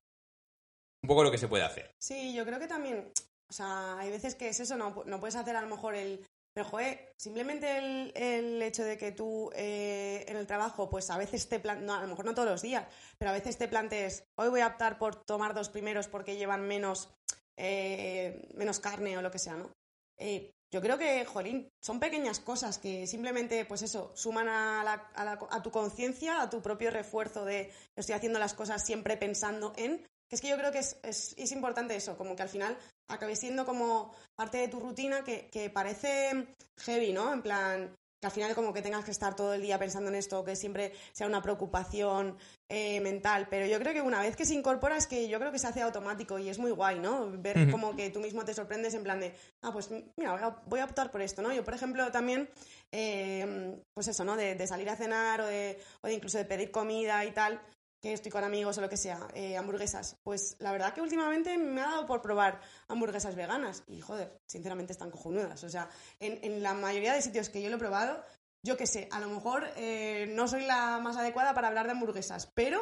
[1.02, 1.90] Un poco lo que se puede hacer.
[2.00, 3.12] Sí, yo creo que también,
[3.50, 6.24] o sea, hay veces que es eso, no, no puedes hacer a lo mejor el...
[6.54, 11.16] Pero, joder, simplemente el, el hecho de que tú eh, en el trabajo, pues a
[11.16, 11.84] veces te plan...
[11.86, 12.86] no, a lo mejor no todos los días,
[13.18, 16.66] pero a veces te plantees, hoy voy a optar por tomar dos primeros porque llevan
[16.68, 17.08] menos,
[17.56, 19.70] eh, menos carne o lo que sea, ¿no?
[20.18, 25.10] Eh, yo creo que, jolín, son pequeñas cosas que simplemente, pues eso, suman a, la-
[25.14, 29.16] a la- a tu conciencia, a tu propio refuerzo de estoy haciendo las cosas siempre
[29.16, 32.40] pensando en, que es que yo creo que es, es, es importante eso, como que
[32.40, 32.74] al final
[33.06, 37.34] acabe siendo como parte de tu rutina que, que parece heavy, ¿no?
[37.34, 40.14] En plan, que al final como que tengas que estar todo el día pensando en
[40.14, 42.38] esto, que siempre sea una preocupación
[42.70, 45.52] eh, mental, pero yo creo que una vez que se incorpora es que yo creo
[45.52, 47.30] que se hace automático y es muy guay, ¿no?
[47.32, 50.48] Ver como que tú mismo te sorprendes en plan de, ah, pues mira, voy a,
[50.64, 51.52] voy a optar por esto, ¿no?
[51.52, 52.48] Yo, por ejemplo, también,
[52.90, 54.34] eh, pues eso, ¿no?
[54.34, 57.60] De, de salir a cenar o de, o de incluso de pedir comida y tal,
[58.02, 60.18] que estoy con amigos o lo que sea, eh, hamburguesas.
[60.24, 64.92] Pues la verdad que últimamente me ha dado por probar hamburguesas veganas y, joder, sinceramente
[64.92, 65.62] están cojonudas.
[65.62, 65.88] O sea,
[66.18, 68.24] en, en la mayoría de sitios que yo lo he probado,
[68.64, 71.92] yo qué sé, a lo mejor eh, no soy la más adecuada para hablar de
[71.92, 72.80] hamburguesas, pero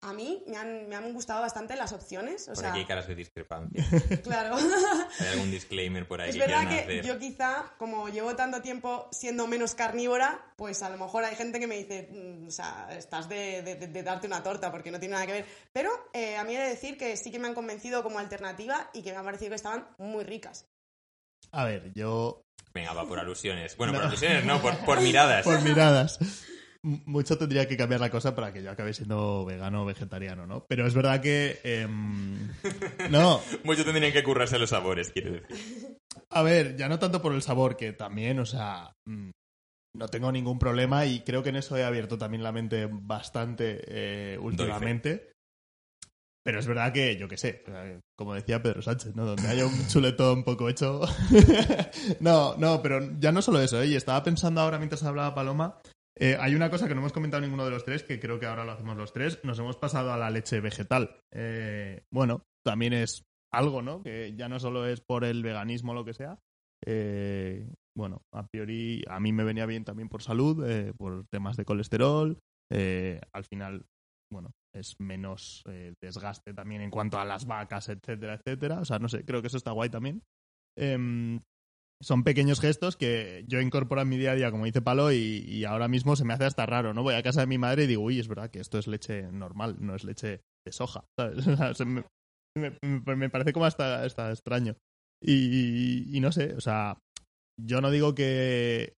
[0.00, 2.44] a mí me han, me han gustado bastante las opciones.
[2.48, 3.84] O Por sea, aquí hay caras de discrepancia.
[4.22, 4.56] claro.
[4.56, 7.04] ¿Hay algún disclaimer por ahí Es verdad que hacer?
[7.04, 11.58] yo quizá, como llevo tanto tiempo siendo menos carnívora, pues a lo mejor hay gente
[11.58, 14.90] que me dice, "Mm, o sea, estás de, de- de- de darte una torta porque
[14.92, 15.46] no tiene nada que ver.
[15.72, 18.90] Pero eh, a mí he de decir que sí que me han convencido como alternativa
[18.94, 20.66] y que me ha parecido que estaban muy ricas.
[21.50, 22.42] A ver, yo
[22.74, 23.76] Venga, va por alusiones.
[23.76, 23.98] Bueno, No.
[24.00, 25.42] por alusiones no, por, por miradas.
[25.44, 26.18] por miradas.
[26.82, 30.64] Mucho tendría que cambiar la cosa para que yo acabe siendo vegano o vegetariano, ¿no?
[30.68, 31.58] Pero es verdad que...
[31.64, 32.48] em,
[33.10, 35.98] no, Mucho tendrían que currarse los sabores, quiero decir.
[36.30, 39.30] a ver, ya no tanto por el sabor, que también, o sea, mm,
[39.96, 43.80] no tengo ningún problema y creo que en eso he abierto también la mente bastante
[43.86, 45.32] eh, últimamente.
[46.44, 47.62] Pero es verdad que, yo qué sé,
[48.16, 49.26] como decía Pedro Sánchez, ¿no?
[49.26, 51.02] Donde haya un chuletón poco hecho.
[52.20, 53.88] no, no, pero ya no solo eso, ¿eh?
[53.88, 55.78] Y estaba pensando ahora mientras hablaba Paloma.
[56.20, 58.46] Eh, hay una cosa que no hemos comentado ninguno de los tres, que creo que
[58.46, 59.38] ahora lo hacemos los tres.
[59.44, 61.20] Nos hemos pasado a la leche vegetal.
[61.32, 64.02] Eh, bueno, también es algo, ¿no?
[64.02, 66.38] Que ya no solo es por el veganismo o lo que sea.
[66.84, 70.64] Eh, bueno, a priori a mí me venía bien también por salud,
[70.96, 72.38] por temas de colesterol.
[72.70, 73.86] al final,
[74.30, 75.64] bueno, es menos
[76.00, 78.80] desgaste también en cuanto a las vacas, etcétera, etcétera.
[78.80, 80.22] O sea, no sé, creo que eso está guay también.
[82.00, 85.64] Son pequeños gestos que yo incorporo en mi día a día, como dice Palo, y,
[85.64, 87.02] ahora mismo se me hace hasta raro, ¿no?
[87.02, 89.32] Voy a casa de mi madre y digo, uy, es verdad que esto es leche
[89.32, 91.04] normal, no es leche de soja,
[92.56, 94.76] me, parece como hasta, hasta extraño.
[95.20, 96.98] Y, y no sé, o sea,
[97.60, 98.92] yo no digo que,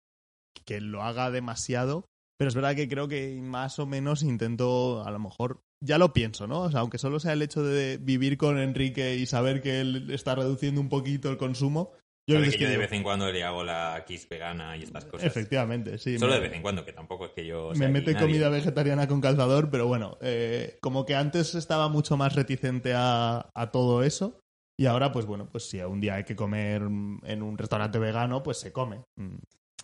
[0.66, 2.04] que lo haga demasiado,
[2.38, 6.12] pero es verdad que creo que más o menos intento, a lo mejor, ya lo
[6.12, 6.62] pienso, ¿no?
[6.62, 10.10] O sea, aunque solo sea el hecho de vivir con Enrique y saber que él
[10.10, 11.92] está reduciendo un poquito el consumo,
[12.30, 15.04] yo Sabe que yo de vez en cuando le hago la kiss vegana y estas
[15.04, 15.26] cosas.
[15.26, 16.18] efectivamente, sí.
[16.18, 17.70] Solo me- de vez en cuando, que tampoco es que yo.
[17.70, 18.26] me sea mete nadie.
[18.26, 23.50] comida vegetariana con calzador, pero bueno, eh, como que antes estaba mucho más reticente a,
[23.54, 24.40] a todo eso.
[24.78, 27.98] Y ahora, pues bueno, pues si un día hay que comer mm, en un restaurante
[27.98, 29.02] vegano, pues se come.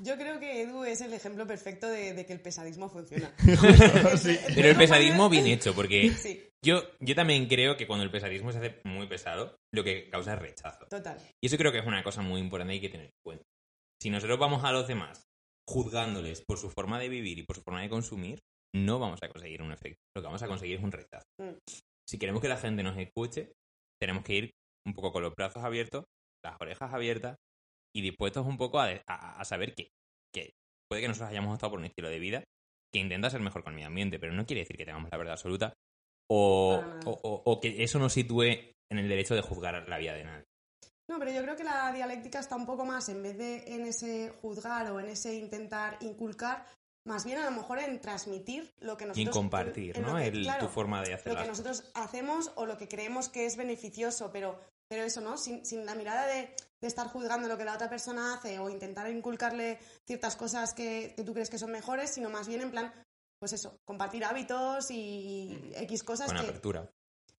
[0.02, 3.32] Yo creo que Edu es el ejemplo perfecto de, de que el pesadismo funciona.
[4.18, 4.38] Sí.
[4.54, 8.52] Pero el pesadismo bien hecho, porque Sí, yo, yo también creo que cuando el pesadismo
[8.52, 10.86] se hace muy pesado, lo que causa es rechazo.
[10.88, 11.18] total.
[11.42, 13.44] Y eso creo que es una cosa muy importante y hay que tener en cuenta.
[14.02, 15.22] Si nosotros vamos a los demás
[15.68, 18.38] juzgándoles por su forma de vivir y por su forma de consumir,
[18.74, 19.98] no vamos a conseguir un efecto.
[20.14, 21.24] Lo que vamos a conseguir es un rechazo.
[21.40, 21.56] Mm.
[22.08, 23.52] Si queremos que la gente nos escuche,
[24.00, 24.50] tenemos que ir
[24.86, 26.04] un poco con los brazos abiertos,
[26.44, 27.36] las orejas abiertas
[27.96, 29.88] y dispuestos un poco a, a- a saber que,
[30.34, 30.52] que
[30.90, 32.44] puede que nosotros hayamos optado por un estilo de vida
[32.92, 35.18] que intenta ser mejor con el medio ambiente, pero no quiere decir que tengamos la
[35.18, 35.72] verdad absoluta
[36.30, 37.00] o, nada.
[37.06, 38.42] o- o- o que eso nos sitúe
[38.90, 40.44] en el derecho de juzgar la vida de nadie.
[41.08, 43.86] No, pero yo creo que la dialéctica está un poco más, en vez de en
[43.86, 46.66] ese juzgar o en ese intentar inculcar,
[47.06, 49.26] más bien a lo mejor en transmitir lo que Y nosotros...
[49.26, 50.16] en compartir, en lo ¿no?
[50.18, 53.28] que- El- claro, tu forma de hacer lo que nosotros hacemos o lo que creemos
[53.28, 55.36] que es beneficioso, pero, pero eso, ¿no?
[55.38, 56.52] Sin, sin la mirada de,
[56.86, 61.12] de estar juzgando lo que la otra persona hace o intentar inculcarle ciertas cosas que,
[61.16, 62.92] que tú crees que son mejores, sino más bien en plan,
[63.38, 66.42] pues eso, compartir hábitos y X cosas Con que...
[66.42, 66.90] apertura.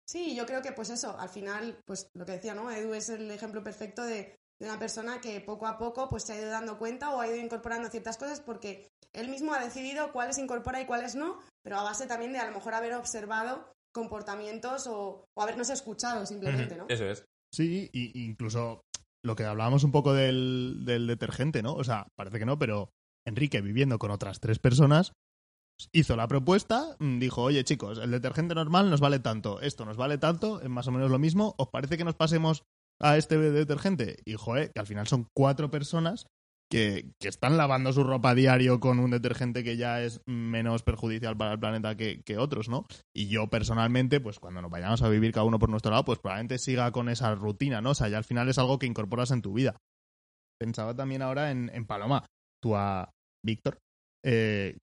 [0.06, 2.70] Sí, yo creo que pues eso, al final, pues lo que decía, ¿no?
[2.70, 6.32] Edu es el ejemplo perfecto de, de una persona que poco a poco pues se
[6.32, 10.12] ha ido dando cuenta o ha ido incorporando ciertas cosas porque él mismo ha decidido
[10.12, 13.70] cuáles incorpora y cuáles no, pero a base también de a lo mejor haber observado
[13.92, 16.86] comportamientos o, o habernos escuchado simplemente, ¿no?
[16.88, 17.24] Eso es.
[17.52, 18.82] Sí, y incluso
[19.24, 21.74] lo que hablábamos un poco del, del detergente, ¿no?
[21.74, 22.90] O sea, parece que no, pero
[23.26, 25.12] Enrique, viviendo con otras tres personas,
[25.92, 29.96] hizo la propuesta, mm, dijo, oye chicos, el detergente normal nos vale tanto, esto nos
[29.96, 32.64] vale tanto, es más o menos lo mismo, ¿os parece que nos pasemos
[33.00, 34.16] a este detergente?
[34.24, 36.26] Y joder, que al final son cuatro personas
[36.70, 41.36] que, están lavando su ropa a diario con un detergente que ya es menos perjudicial
[41.36, 42.86] para el planeta que, otros, ¿no?
[43.14, 46.18] Y yo personalmente, pues cuando nos vayamos a vivir cada uno por nuestro lado, pues
[46.18, 47.90] probablemente siga con esa rutina, ¿no?
[47.90, 49.76] O sea, ya al final es algo que incorporas en tu vida.
[50.60, 52.26] Pensaba también ahora en, Paloma,
[52.60, 53.10] tú a
[53.44, 53.78] Víctor,
[54.24, 54.76] eh,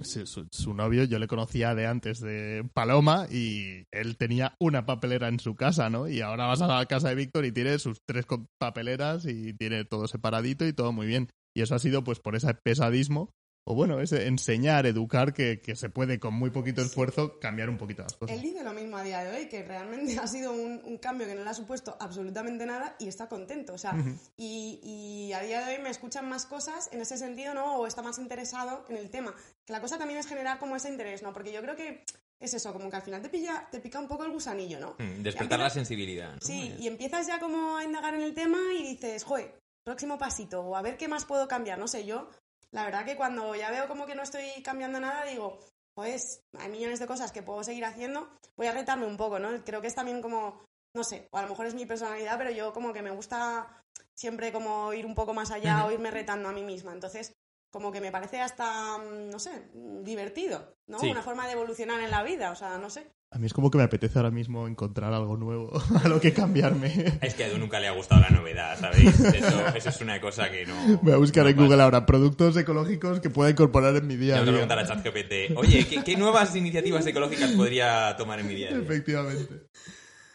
[0.00, 5.40] su, novio, yo le conocía de antes de Paloma y él tenía una papelera en
[5.40, 6.08] su casa, ¿no?
[6.08, 8.26] Y ahora vas a la casa de Víctor y tiene sus tres
[8.58, 11.28] papeleras y tiene todo separadito y todo muy bien.
[11.54, 13.32] Y eso ha sido pues por ese pesadismo,
[13.70, 17.76] o bueno, ese enseñar, educar, que, que se puede con muy poquito esfuerzo cambiar un
[17.76, 18.34] poquito las cosas.
[18.34, 21.26] Él dice lo mismo a día de hoy, que realmente ha sido un, un cambio
[21.26, 23.74] que no le ha supuesto absolutamente nada y está contento.
[23.74, 23.94] O sea,
[24.36, 27.76] y, y a día de hoy me escuchan más cosas en ese sentido, ¿no?
[27.76, 29.34] O está más interesado en el tema.
[29.66, 31.32] Que la cosa también es generar como ese interés, ¿no?
[31.34, 32.04] Porque yo creo que
[32.40, 34.94] es eso, como que al final te pilla, te pica un poco el gusanillo, ¿no?
[34.98, 36.34] Mm, Despertar la sensibilidad.
[36.34, 36.40] ¿no?
[36.40, 40.16] Sí, Es- y empiezas ya como a indagar en el tema y dices, joder, próximo
[40.18, 42.30] pasito, o a ver qué más puedo cambiar, no sé, yo,
[42.72, 45.58] la verdad que cuando ya veo como que no estoy cambiando nada, digo,
[45.94, 49.64] pues hay millones de cosas que puedo seguir haciendo, voy a retarme un poco, ¿no?
[49.64, 50.64] Creo que es también como,
[50.94, 53.82] no sé, o a lo mejor es mi personalidad, pero yo como que me gusta
[54.14, 57.32] siempre como ir un poco más allá o irme retando a mí misma, entonces
[57.70, 59.50] como que me parece hasta, mm, no sé,
[60.02, 60.98] divertido, ¿no?
[60.98, 61.10] Sí.
[61.10, 63.10] Una forma de evolucionar en la vida, o sea, no sé.
[63.30, 65.70] A mí es como que me apetece ahora mismo encontrar algo nuevo
[66.02, 67.18] a lo que cambiarme.
[67.20, 69.20] Es que a Edu nunca le ha gustado la novedad, ¿sabéis?
[69.34, 70.98] Eso, eso es una cosa que no.
[71.02, 71.66] Voy a buscar no en pasa.
[71.66, 74.52] Google ahora productos ecológicos que pueda incorporar en mi día a día.
[74.52, 78.70] preguntar a ChatGPT, oye, ¿qué, qué nuevas iniciativas ecológicas podría tomar en mi día a
[78.72, 78.80] día?
[78.80, 79.66] Efectivamente.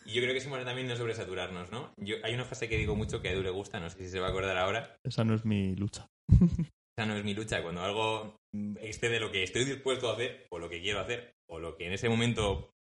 [0.06, 1.94] Y yo creo que es importante también no sobresaturarnos, ¿no?
[1.98, 4.10] Yo, hay una frase que digo mucho que a Edu le gusta, no sé si
[4.10, 4.98] se va a acordar ahora.
[5.04, 6.08] Esa no es mi lucha.
[6.98, 7.62] Esa no es mi lucha.
[7.62, 8.36] Cuando algo
[8.80, 11.88] excede lo que estoy dispuesto a hacer, o lo que quiero hacer, o lo que
[11.88, 12.72] en ese momento,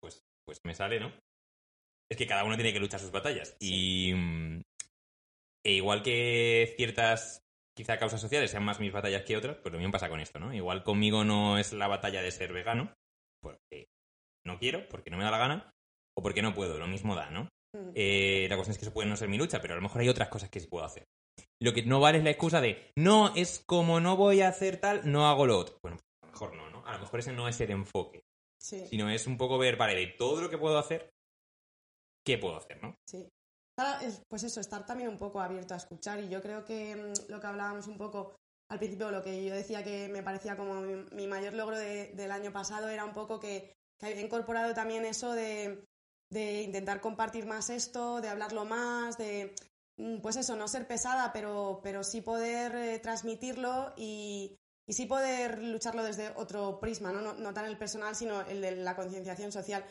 [0.00, 1.12] pues, pues me sale, ¿no?
[2.10, 3.56] Es que cada uno tiene que luchar sus batallas.
[3.60, 4.12] Y.
[4.14, 4.62] mm,
[5.64, 7.42] E igual que ciertas,
[7.76, 10.38] quizá causas sociales sean más mis batallas que otras, pues lo mismo pasa con esto,
[10.38, 10.54] ¿no?
[10.54, 12.94] Igual conmigo no es la batalla de ser vegano,
[13.42, 13.88] porque
[14.46, 15.70] no quiero, porque no me da la gana,
[16.16, 17.44] o porque no puedo, lo mismo da, ¿no?
[17.76, 17.92] Mm.
[17.94, 20.00] Eh, la cuestión es que eso puede no ser mi lucha, pero a lo mejor
[20.00, 21.04] hay otras cosas que sí puedo hacer.
[21.60, 24.78] Lo que no vale es la excusa de, no, es como no voy a hacer
[24.78, 25.78] tal, no hago lo otro.
[25.82, 26.86] Bueno, a lo mejor no, ¿no?
[26.86, 28.22] A lo mejor ese no es el enfoque,
[28.58, 28.86] Sí.
[28.88, 31.10] sino es un poco ver, vale, de todo lo que puedo hacer,
[32.24, 32.94] ¿qué puedo hacer, no?
[33.06, 33.26] Sí.
[34.28, 36.20] Pues eso, estar también un poco abierto a escuchar.
[36.20, 38.36] Y yo creo que mm, lo que hablábamos un poco
[38.68, 42.12] al principio, lo que yo decía que me parecía como mi, mi mayor logro de-
[42.12, 45.82] del año pasado era un poco que, que había incorporado también eso de,
[46.30, 49.54] de intentar compartir más esto, de hablarlo más, de,
[50.22, 55.62] pues eso, no ser pesada, pero, pero sí poder eh, transmitirlo y, y sí poder
[55.62, 57.20] lucharlo desde otro prisma, ¿no?
[57.20, 59.84] No, no tan el personal, sino el de la concienciación social.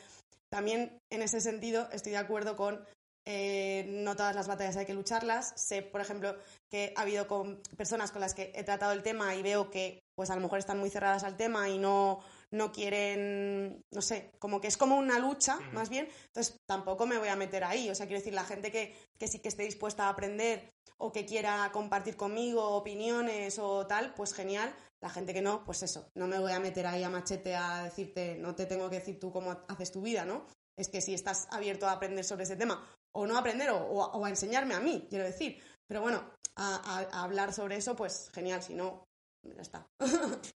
[0.49, 2.83] También en ese sentido estoy de acuerdo con
[3.31, 5.53] eh, no todas las batallas hay que lucharlas.
[5.55, 6.35] Sé, por ejemplo,
[6.69, 10.01] que ha habido con personas con las que he tratado el tema y veo que
[10.15, 12.21] pues a lo mejor están muy cerradas al tema y no,
[12.51, 16.07] no quieren, no sé, como que es como una lucha, más bien.
[16.27, 17.89] Entonces tampoco me voy a meter ahí.
[17.89, 21.11] O sea, quiero decir, la gente que, que sí que esté dispuesta a aprender o
[21.11, 24.75] que quiera compartir conmigo opiniones o tal, pues genial.
[25.01, 27.83] La gente que no, pues eso, no me voy a meter ahí a machete a
[27.85, 30.45] decirte, no te tengo que decir tú cómo haces tu vida, ¿no?
[30.77, 32.85] Es que si estás abierto a aprender sobre ese tema,
[33.15, 35.61] o no aprender, o, o a, o a enseñarme a mí, quiero decir.
[35.87, 39.05] Pero bueno, a, a- a hablar sobre eso, pues genial, si no,
[39.43, 39.87] ya está.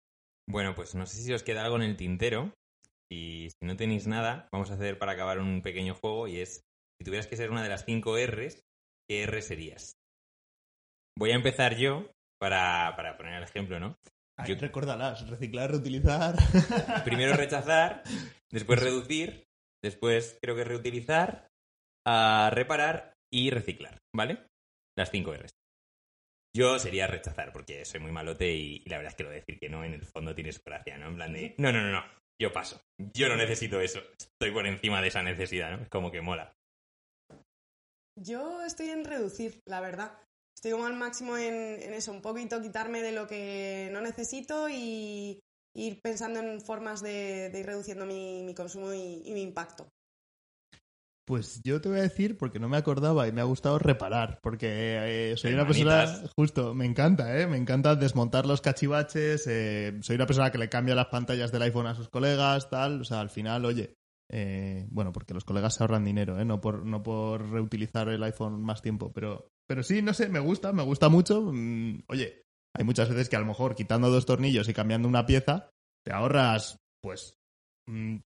[0.49, 2.51] Bueno, pues no sé si os queda algo en el tintero.
[3.11, 6.63] Y si no tenéis nada, vamos a hacer para acabar un pequeño juego y es
[6.97, 8.63] si tuvieras que ser una de las cinco R's,
[9.07, 9.93] ¿qué R serías?
[11.17, 13.95] Voy a empezar yo para, para poner el ejemplo, ¿no?
[14.37, 16.35] Ay, recuérdalas, reciclar, reutilizar.
[17.05, 18.03] Primero rechazar,
[18.51, 19.47] después reducir,
[19.83, 21.47] después creo que reutilizar,
[22.07, 24.47] a reparar y reciclar, ¿vale?
[24.97, 25.58] Las cinco R's.
[26.55, 29.59] Yo sería rechazar, porque soy muy malote y, la verdad es que lo de decir
[29.59, 31.07] que no, en el fondo tienes gracia, ¿no?
[31.07, 32.05] En plan de, no, no, no, no,
[32.41, 32.81] yo paso.
[32.97, 34.01] Yo no necesito eso.
[34.17, 35.83] Estoy por encima de esa necesidad, ¿no?
[35.83, 36.53] Es como que mola.
[38.19, 40.17] Yo estoy en reducir, la verdad.
[40.55, 44.67] Estoy como al máximo en, en eso, un poquito quitarme de lo que no necesito
[44.69, 45.39] y
[45.75, 49.89] ir pensando en formas de, ir reduciendo mi, consumo y mi impacto.
[51.29, 54.39] Pues yo te voy a decir, porque no me acordaba y me ha gustado reparar,
[54.41, 57.45] porque eh, soy una persona, justo, me encanta, ¿eh?
[57.45, 61.61] Me encanta desmontar los cachivaches, eh, soy una persona que le cambia las pantallas del
[61.61, 63.93] iPhone a sus colegas, tal, o sea, al final, oye,
[64.31, 66.45] eh, bueno, porque los colegas se ahorran dinero, ¿eh?
[66.45, 70.39] No por, no por reutilizar el iPhone más tiempo, pero, pero sí, no sé, me
[70.39, 71.51] gusta, me gusta mucho.
[71.53, 72.41] Mm, oye,
[72.75, 75.69] hay muchas veces que a lo mejor quitando dos tornillos y cambiando una pieza,
[76.03, 77.38] te ahorras, pues,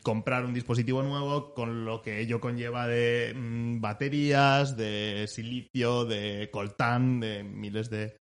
[0.03, 6.49] comprar un dispositivo nuevo con lo que ello conlleva de mm, baterías, de silicio, de
[6.51, 8.17] coltán, de miles de,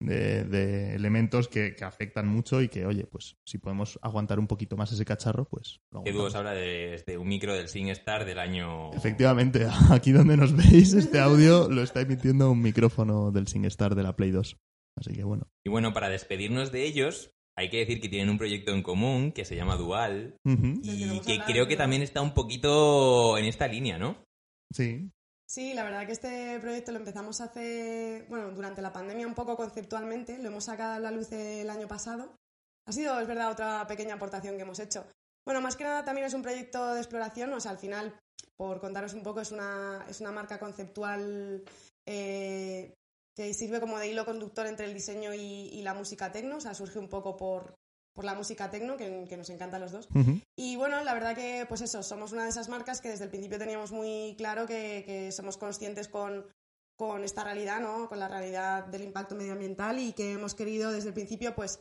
[0.00, 4.46] de, de elementos que, que afectan mucho y que, oye, pues si podemos aguantar un
[4.46, 8.24] poquito más ese cacharro, pues lo Edu os habla de, de un micro del SingStar
[8.24, 8.92] del año...
[8.92, 14.02] Efectivamente, aquí donde nos veis, este audio lo está emitiendo un micrófono del SingStar de
[14.02, 14.56] la Play 2.
[14.98, 15.48] Así que bueno.
[15.64, 19.32] Y bueno, para despedirnos de ellos, hay que decir que tienen un proyecto en común
[19.32, 23.66] que se llama Dual y que hablar, creo que también está un poquito en esta
[23.66, 24.22] línea, ¿no?
[24.72, 25.10] Sí.
[25.48, 29.56] Sí, la verdad que este proyecto lo empezamos hace, bueno, durante la pandemia un poco
[29.56, 32.36] conceptualmente, lo hemos sacado a la luz el año pasado.
[32.86, 35.06] Ha sido, es verdad, otra pequeña aportación que hemos hecho.
[35.46, 38.18] Bueno, más que nada también es un proyecto de exploración, o sea, al final,
[38.56, 41.62] por contaros un poco, es una, es una marca conceptual
[42.06, 42.92] eh,
[43.36, 46.60] que sirve como de hilo conductor entre el diseño y, y la música tecno, o
[46.60, 47.74] sea, surge un poco por,
[48.14, 50.08] por la música tecno, que, que nos encanta a los dos.
[50.56, 53.30] Y bueno, la verdad que, pues eso, somos una de esas marcas que desde el
[53.30, 56.46] principio teníamos muy claro que, que somos conscientes con,
[56.96, 58.08] con esta realidad, ¿no?
[58.08, 61.80] Con la realidad del impacto medioambiental y que hemos querido desde el principio, pues,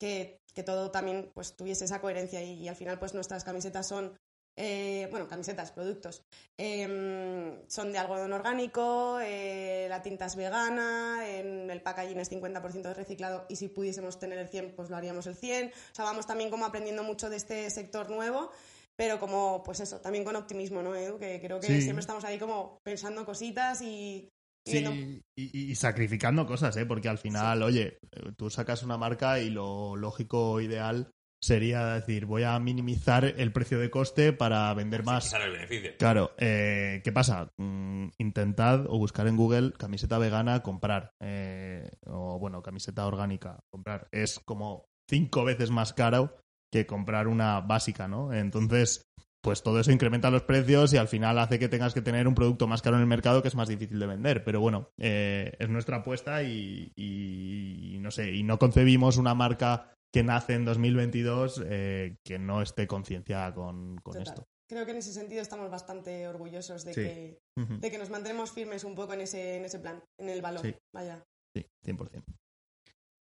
[0.00, 3.86] que, que todo también pues, tuviese esa coherencia y, y al final, pues, nuestras camisetas
[3.86, 4.18] son,
[4.56, 6.22] eh, bueno, camisetas, productos,
[6.58, 12.88] eh, son de algodón orgánico, eh, la tinta es vegana, en el packaging es 50%
[12.88, 15.68] de reciclado y si pudiésemos tener el 100, pues lo haríamos el 100.
[15.68, 18.50] O sea, vamos también como aprendiendo mucho de este sector nuevo,
[18.96, 21.18] pero como, pues eso, también con optimismo, ¿no, Edu?
[21.18, 21.82] Que creo que Sí.
[21.82, 24.28] siempre estamos ahí como pensando cositas y...
[24.64, 26.86] y Sí, viendo- y, sacrificando cosas, ¿eh?
[26.86, 27.98] Porque al final, oye,
[28.38, 31.10] tú sacas una marca y lo lógico ideal
[31.46, 35.32] sería decir, voy a minimizar el precio de coste para vender más.
[35.32, 35.92] El beneficio.
[35.98, 37.48] Claro, eh, ¿qué pasa?
[37.56, 41.10] Mm, intentad o buscar en Google camiseta vegana, comprar.
[41.20, 44.08] eh, o bueno, camiseta orgánica, comprar.
[44.12, 46.36] Es como cinco veces más caro
[46.72, 48.32] que comprar una básica, ¿no?
[48.32, 49.02] Entonces,
[49.40, 52.34] pues todo eso incrementa los precios y al final hace que tengas que tener un
[52.34, 54.42] producto más caro en el mercado que es más difícil de vender.
[54.42, 59.34] Pero bueno, eh, es nuestra apuesta y, y- y no sé, y no concebimos una
[59.34, 64.46] marca que nace en 2022 eh, que no esté concienciada con, con esto.
[64.66, 67.00] Creo que en ese sentido estamos bastante orgullosos de, Sí.
[67.02, 67.78] que, Ujú.
[67.80, 70.62] de que nos mantenemos firmes un poco en ese, en ese plan, en el valor.
[70.62, 70.74] Sí.
[70.94, 71.22] Vaya.
[71.54, 72.24] Sí, 100%.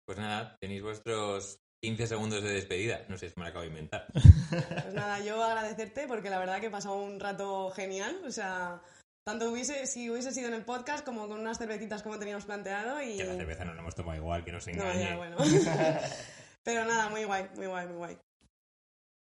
[0.07, 3.07] Pues nada, tenéis vuestros 15 segundos de despedida.
[3.09, 4.07] No sé si me lo acabo de inventar.
[4.83, 8.21] Pues nada, yo agradecerte porque la verdad que he pasado un rato genial.
[8.27, 8.83] O sea,
[9.27, 13.01] tanto hubiese, si hubiese sido en el podcast como con unas cervecitas como teníamos planteado.
[13.01, 13.17] Y...
[13.17, 15.05] Que la cerveza no la hemos tomado igual, que no se No, engañe.
[15.05, 15.37] ya, bueno.
[16.65, 18.19] Pero nada, muy guay, muy guay, muy guay.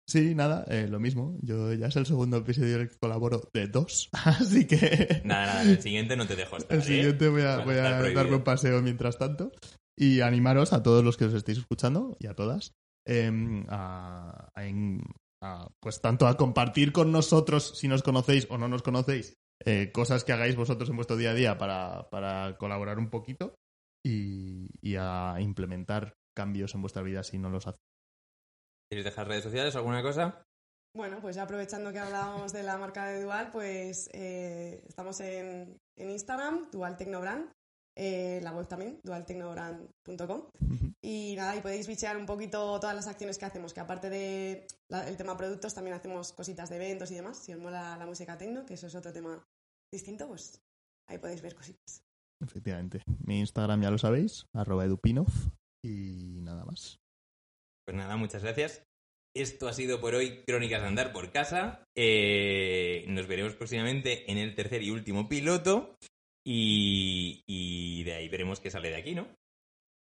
[0.09, 1.37] Sí, nada, eh, lo mismo.
[1.41, 5.45] Yo ya es el segundo episodio en el que colaboro de dos, así que Nada,
[5.47, 6.77] nada, el siguiente no te dejo estar.
[6.77, 6.85] el ¿eh?
[6.85, 9.51] siguiente voy a, voy a darme un paseo mientras tanto
[9.97, 12.71] y animaros a todos los que os estéis escuchando y a todas
[13.05, 14.49] em, a,
[15.41, 19.33] a pues tanto a compartir con nosotros si nos conocéis o no nos conocéis
[19.65, 23.55] eh, cosas que hagáis vosotros en vuestro día a día para, para colaborar un poquito
[24.05, 27.81] y, y a implementar cambios en vuestra vida si no los hacéis.
[28.89, 30.45] ¿Quieres dejar redes sociales o alguna cosa?
[30.95, 35.77] Bueno, pues ya aprovechando que hablábamos de la marca de Dual, pues eh, estamos en,
[35.97, 37.51] en Instagram, Dual Tecnobrand,
[37.95, 40.43] eh, la web también, dualtecnobrand.com.
[41.01, 45.17] Y nada, y podéis bichear un poquito todas las acciones que hacemos, que aparte del
[45.17, 47.39] tema productos, también hacemos cositas de eventos y demás.
[47.43, 49.43] Si os mola la música tecno, que eso es otro tema
[49.91, 50.61] distinto, pues
[51.07, 52.03] ahí podéis ver cositas.
[52.39, 53.01] Efectivamente.
[53.25, 55.29] Mi Instagram ya lo sabéis, arroba edupinov
[55.87, 56.99] y nada más.
[57.85, 58.83] Pues nada, muchas gracias.
[59.33, 61.83] esto ha sido por hoy Crónicas de Andar por Casa.
[61.95, 65.95] Eh, nos veremos próximamente en el tercer y último piloto.
[66.45, 69.27] Y, y de ahí veremos qué sale de aquí, ¿no?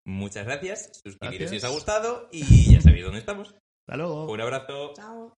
[0.06, 1.00] Muchas gracias.
[1.04, 3.54] Suscribiros si os ha gustado y ya sabéis dónde estamos.
[3.88, 4.30] Hasta luego.
[4.30, 4.92] Un abrazo.
[4.94, 5.34] Chao.